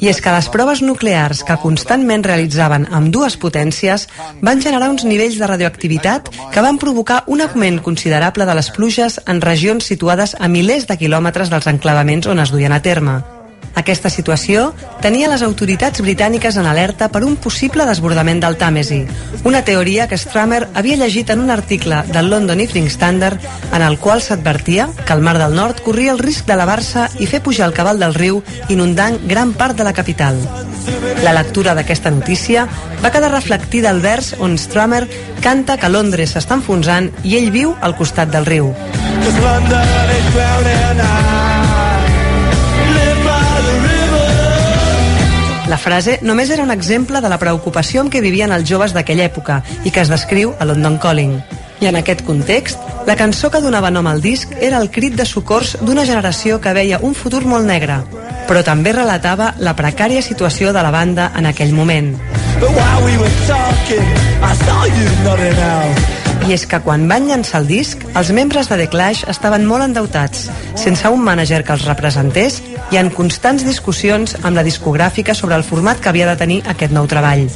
I 0.00 0.10
és 0.10 0.20
que 0.20 0.32
les 0.34 0.50
proves 0.52 0.82
nuclears 0.84 1.40
que 1.48 1.56
constantment 1.62 2.26
realitzaven 2.26 2.84
amb 2.92 3.08
dues 3.14 3.38
potències 3.40 4.04
van 4.44 4.60
generar 4.60 4.90
uns 4.92 5.06
nivells 5.08 5.38
de 5.40 5.48
radioactivitat 5.48 6.28
que 6.52 6.64
van 6.64 6.78
provocar 6.82 7.22
un 7.26 7.40
augment 7.40 7.80
considerable 7.80 8.44
de 8.44 8.58
les 8.60 8.70
pluges 8.76 9.20
en 9.26 9.40
regions 9.40 9.88
situades 9.88 10.36
a 10.38 10.52
milers 10.52 10.86
de 10.86 11.00
quilòmetres 11.00 11.50
dels 11.50 11.72
enclavaments 11.72 12.28
on 12.28 12.44
es 12.44 12.52
duien 12.52 12.76
a 12.76 12.82
terme. 12.84 13.20
Aquesta 13.78 14.10
situació 14.10 14.72
tenia 15.02 15.28
les 15.30 15.42
autoritats 15.46 16.02
britàniques 16.02 16.56
en 16.58 16.66
alerta 16.66 17.06
per 17.14 17.22
un 17.22 17.36
possible 17.38 17.86
desbordament 17.86 18.40
del 18.42 18.56
Tàmesi, 18.58 19.04
una 19.46 19.62
teoria 19.62 20.08
que 20.10 20.18
Stramer 20.18 20.64
havia 20.74 20.98
llegit 20.98 21.30
en 21.30 21.44
un 21.44 21.52
article 21.54 22.02
del 22.10 22.30
London 22.32 22.60
Evening 22.60 22.90
Standard 22.90 23.38
en 23.72 23.82
el 23.86 23.98
qual 24.02 24.22
s'advertia 24.22 24.88
que 25.06 25.12
el 25.14 25.22
Mar 25.22 25.38
del 25.38 25.54
Nord 25.54 25.82
corria 25.86 26.10
el 26.12 26.18
risc 26.18 26.48
d'elevar-se 26.50 27.06
i 27.22 27.30
fer 27.30 27.42
pujar 27.42 27.68
el 27.68 27.76
cabal 27.76 28.02
del 28.02 28.18
riu 28.18 28.42
inundant 28.68 29.20
gran 29.30 29.54
part 29.54 29.78
de 29.78 29.86
la 29.86 29.94
capital. 29.94 30.42
La 31.22 31.34
lectura 31.36 31.74
d'aquesta 31.78 32.10
notícia 32.10 32.66
va 33.04 33.12
quedar 33.14 33.30
reflectida 33.30 33.90
al 33.90 34.02
vers 34.02 34.34
on 34.38 34.58
Stramer 34.58 35.04
canta 35.44 35.78
que 35.78 35.92
Londres 35.92 36.34
s'està 36.34 36.58
enfonsant 36.58 37.12
i 37.22 37.36
ell 37.38 37.52
viu 37.54 37.76
al 37.80 37.94
costat 37.94 38.32
del 38.34 38.48
riu. 38.48 38.72
La 45.68 45.76
frase 45.76 46.16
només 46.24 46.48
era 46.48 46.62
un 46.64 46.70
exemple 46.72 47.20
de 47.20 47.28
la 47.28 47.36
preocupació 47.36 48.00
amb 48.00 48.12
què 48.12 48.22
vivien 48.24 48.52
els 48.56 48.64
joves 48.68 48.94
d'aquella 48.96 49.26
època 49.28 49.58
i 49.84 49.92
que 49.92 50.00
es 50.00 50.08
descriu 50.08 50.54
a 50.58 50.64
London 50.64 50.96
Calling. 51.02 51.34
I 51.84 51.90
en 51.90 51.98
aquest 52.00 52.24
context, 52.24 52.80
la 53.06 53.16
cançó 53.20 53.50
que 53.52 53.60
donava 53.60 53.90
nom 53.92 54.08
al 54.08 54.22
disc 54.24 54.54
era 54.60 54.80
el 54.80 54.88
crit 54.90 55.14
de 55.18 55.26
socors 55.28 55.76
d'una 55.82 56.06
generació 56.08 56.56
que 56.64 56.72
veia 56.72 57.02
un 57.04 57.12
futur 57.14 57.44
molt 57.44 57.68
negre, 57.68 58.00
però 58.48 58.64
també 58.64 58.96
relatava 58.96 59.52
la 59.60 59.76
precària 59.76 60.24
situació 60.24 60.72
de 60.72 60.82
la 60.82 60.94
banda 60.94 61.30
en 61.36 61.46
aquell 61.52 61.76
moment. 61.76 62.14
But 62.58 62.72
while 62.72 63.04
we 63.04 63.18
were 63.20 63.36
talking 63.46 64.08
I 64.40 64.54
saw 64.64 64.84
you 64.88 65.06
nodding 65.22 65.60
out 65.68 66.27
I 66.46 66.54
és 66.54 66.64
que 66.70 66.78
quan 66.84 67.08
van 67.10 67.26
llançar 67.28 67.62
el 67.62 67.66
disc, 67.68 68.04
els 68.16 68.30
membres 68.32 68.68
de 68.70 68.76
The 68.78 68.86
Clash 68.92 69.24
estaven 69.28 69.66
molt 69.68 69.84
endeutats, 69.84 70.46
sense 70.78 71.10
un 71.10 71.24
mànager 71.24 71.64
que 71.66 71.74
els 71.74 71.86
representés 71.88 72.60
i 72.94 73.00
en 73.00 73.10
constants 73.12 73.66
discussions 73.66 74.36
amb 74.42 74.54
la 74.56 74.64
discogràfica 74.64 75.34
sobre 75.34 75.58
el 75.58 75.66
format 75.66 76.00
que 76.00 76.12
havia 76.12 76.28
de 76.30 76.38
tenir 76.40 76.60
aquest 76.70 76.94
nou 76.94 77.08
treball. 77.10 77.48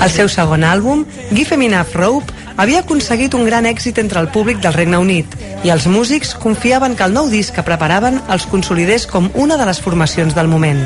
El 0.00 0.12
seu 0.12 0.28
segon 0.28 0.66
àlbum, 0.68 1.06
Give 1.32 1.56
Em 1.56 1.66
Enough 1.70 1.96
Rope, 1.96 2.36
havia 2.60 2.82
aconseguit 2.84 3.34
un 3.34 3.46
gran 3.48 3.64
èxit 3.64 3.98
entre 4.02 4.20
el 4.20 4.28
públic 4.28 4.60
del 4.60 4.76
Regne 4.76 5.00
Unit 5.00 5.36
i 5.64 5.72
els 5.72 5.86
músics 5.88 6.34
confiaven 6.36 6.96
que 6.96 7.06
el 7.08 7.16
nou 7.16 7.30
disc 7.32 7.56
que 7.56 7.64
preparaven 7.64 8.20
els 8.28 8.46
consolidés 8.52 9.08
com 9.08 9.30
una 9.34 9.56
de 9.56 9.66
les 9.70 9.80
formacions 9.80 10.36
del 10.36 10.52
moment. 10.52 10.84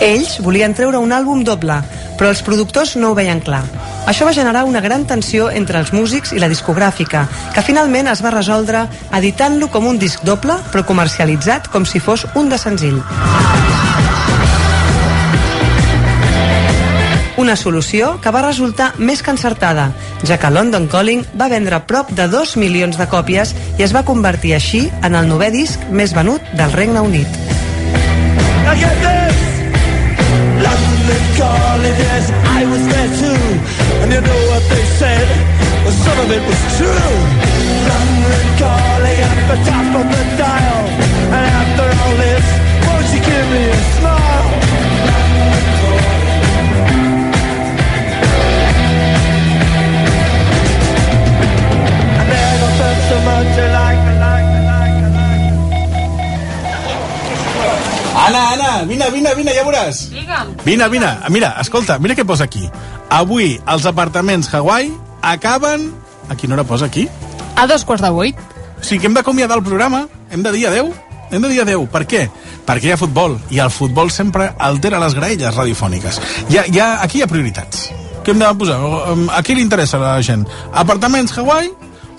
Ells 0.00 0.38
volien 0.44 0.74
treure 0.76 0.98
un 1.00 1.12
àlbum 1.12 1.42
doble, 1.44 1.78
però 2.18 2.30
els 2.32 2.42
productors 2.44 2.96
no 3.00 3.10
ho 3.10 3.16
veien 3.16 3.40
clar. 3.44 3.62
Això 4.06 4.26
va 4.28 4.34
generar 4.36 4.64
una 4.68 4.80
gran 4.80 5.06
tensió 5.06 5.48
entre 5.50 5.80
els 5.80 5.92
músics 5.92 6.32
i 6.32 6.40
la 6.42 6.50
discogràfica, 6.52 7.24
que 7.54 7.64
finalment 7.66 8.10
es 8.12 8.22
va 8.22 8.34
resoldre 8.34 8.84
editant-lo 9.18 9.68
com 9.72 9.88
un 9.88 9.98
disc 9.98 10.22
doble, 10.24 10.58
però 10.72 10.84
comercialitzat 10.86 11.70
com 11.72 11.86
si 11.86 12.00
fos 12.00 12.26
un 12.34 12.52
de 12.52 12.58
senzill. 12.58 13.00
Una 17.36 17.56
solució 17.56 18.14
que 18.22 18.32
va 18.32 18.46
resultar 18.46 18.92
més 18.96 19.20
que 19.22 19.34
encertada, 19.34 19.90
ja 20.24 20.38
que 20.40 20.50
London 20.50 20.88
Calling 20.88 21.26
va 21.36 21.50
vendre 21.52 21.82
prop 21.84 22.14
de 22.16 22.30
2 22.32 22.56
milions 22.62 22.96
de 22.96 23.08
còpies 23.12 23.52
i 23.76 23.84
es 23.84 23.92
va 23.92 24.06
convertir 24.08 24.56
així 24.56 24.86
en 25.02 25.18
el 25.18 25.28
novè 25.28 25.50
disc 25.52 25.82
més 25.90 26.16
venut 26.16 26.40
del 26.56 26.72
Regne 26.72 27.04
Unit. 27.04 27.28
Now 28.66 29.25
London 31.06 31.36
calling, 31.38 31.96
yes, 32.02 32.30
I 32.58 32.66
was 32.66 32.82
there 32.82 33.10
too. 33.22 33.44
And 34.02 34.10
you 34.10 34.20
know 34.20 34.40
what 34.50 34.62
they 34.68 34.84
said? 34.98 35.28
Well, 35.84 35.94
some 36.02 36.18
of 36.18 36.28
it 36.34 36.42
was 36.42 36.60
true. 36.78 37.14
London 37.86 38.46
calling 38.58 39.18
at 39.30 39.38
the 39.46 39.58
top 39.70 39.88
of 40.02 40.06
the 40.10 40.24
dial 40.36 40.75
Anna, 58.16 58.42
Anna, 58.54 58.84
vine, 58.88 59.10
vine, 59.12 59.34
vine, 59.36 59.52
ja 59.52 59.62
veuràs. 59.66 60.06
Digue'm. 60.10 60.54
Vine, 60.64 60.88
vine, 60.88 61.10
mira, 61.30 61.52
escolta, 61.60 61.98
mira 62.00 62.16
què 62.16 62.24
posa 62.26 62.46
aquí. 62.48 62.64
Avui 63.12 63.58
els 63.68 63.86
apartaments 63.86 64.48
Hawaii 64.54 64.90
acaben... 65.22 65.90
A 66.26 66.34
quina 66.34 66.56
hora 66.56 66.64
posa 66.66 66.88
aquí? 66.88 67.04
A 67.54 67.68
dos 67.70 67.84
quarts 67.86 68.02
de 68.02 68.10
vuit. 68.10 68.38
O 68.80 68.82
sigui 68.82 69.02
que 69.02 69.06
hem 69.06 69.14
d'acomiadar 69.14 69.60
el 69.60 69.62
programa, 69.62 70.06
hem 70.32 70.42
de 70.42 70.50
dir 70.56 70.66
adeu. 70.66 70.90
Hem 71.30 71.44
de 71.44 71.52
dir 71.52 71.60
adeu. 71.62 71.86
Per 71.92 72.02
què? 72.08 72.24
Perquè 72.66 72.88
hi 72.88 72.96
ha 72.96 72.98
futbol, 72.98 73.36
i 73.54 73.60
el 73.62 73.70
futbol 73.70 74.10
sempre 74.10 74.48
altera 74.58 74.98
les 75.02 75.14
graelles 75.14 75.54
radiofòniques. 75.54 76.18
Hi 76.50 76.58
ha, 76.58 76.66
hi 76.66 76.80
ha, 76.82 76.88
aquí 77.04 77.20
hi 77.20 77.26
ha 77.26 77.30
prioritats. 77.30 77.90
Què 78.26 78.34
hem 78.34 78.42
de 78.42 78.48
posar? 78.58 78.80
A 79.36 79.42
qui 79.46 79.54
li 79.54 79.62
interessa 79.62 80.00
a 80.00 80.02
la 80.02 80.14
gent? 80.26 80.42
Apartaments 80.74 81.36
Hawaii 81.38 81.70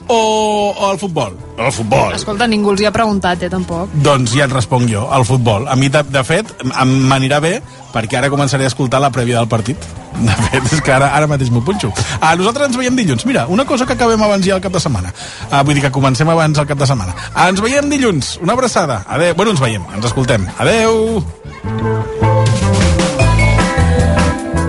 o, 0.08 0.74
o 0.78 0.92
el 0.92 1.00
futbol? 1.00 1.38
El 1.58 1.72
futbol. 1.72 2.14
Escolta, 2.14 2.48
ningú 2.48 2.72
els 2.72 2.82
hi 2.82 2.86
ha 2.86 2.92
preguntat, 2.94 3.42
eh, 3.44 3.50
tampoc. 3.50 3.90
Doncs 4.06 4.34
ja 4.38 4.46
et 4.46 4.54
responc 4.54 4.90
jo, 4.92 5.08
el 5.16 5.26
futbol. 5.26 5.68
A 5.68 5.76
mi, 5.76 5.90
de, 5.90 6.04
de 6.04 6.24
fet, 6.24 6.52
em- 6.64 6.96
m'anirà 7.10 7.40
bé 7.44 7.62
perquè 7.94 8.18
ara 8.20 8.30
començaré 8.30 8.68
a 8.68 8.70
escoltar 8.70 9.00
la 9.02 9.10
prèvia 9.12 9.40
del 9.40 9.48
partit. 9.50 9.78
De 10.18 10.34
fet, 10.50 10.64
és 10.74 10.82
que 10.82 10.92
ara, 10.94 11.12
ara 11.14 11.28
mateix 11.30 11.50
m'ho 11.54 11.62
punxo. 11.66 11.92
Ah, 12.22 12.36
nosaltres 12.36 12.68
ens 12.70 12.78
veiem 12.78 12.96
dilluns. 12.98 13.26
Mira, 13.26 13.46
una 13.48 13.66
cosa 13.66 13.86
que 13.86 13.94
acabem 13.94 14.22
abans 14.22 14.46
ja 14.46 14.56
el 14.56 14.62
cap 14.62 14.74
de 14.74 14.80
setmana. 14.82 15.14
Ah, 15.52 15.64
vull 15.64 15.76
dir 15.78 15.84
que 15.86 15.92
comencem 15.94 16.30
abans 16.30 16.58
el 16.58 16.66
cap 16.70 16.78
de 16.78 16.88
setmana. 16.90 17.14
Ah, 17.34 17.50
ens 17.50 17.62
veiem 17.62 17.90
dilluns. 17.90 18.38
Una 18.42 18.54
abraçada. 18.54 19.04
Adéu. 19.08 19.34
Bueno, 19.36 19.52
ens 19.52 19.62
veiem. 19.62 19.84
Ens 19.96 20.06
escoltem. 20.06 20.46
Adéu. 20.58 21.24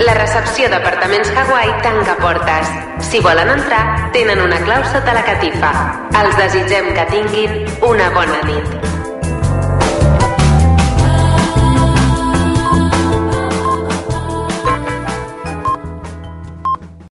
La 0.09 0.15
recepció 0.17 0.71
d'apartaments 0.73 1.29
Hawaii 1.37 1.75
tanca 1.85 2.15
portes. 2.17 2.71
Si 3.11 3.21
volen 3.21 3.51
entrar, 3.53 4.09
tenen 4.17 4.41
una 4.41 4.57
clau 4.65 4.87
sota 4.89 5.13
la 5.13 5.27
catifa. 5.27 5.73
Els 6.23 6.39
desitgem 6.41 6.95
que 6.97 7.05
tinguin 7.13 7.59
una 7.93 8.09
bona 8.17 8.41
nit. 8.49 8.98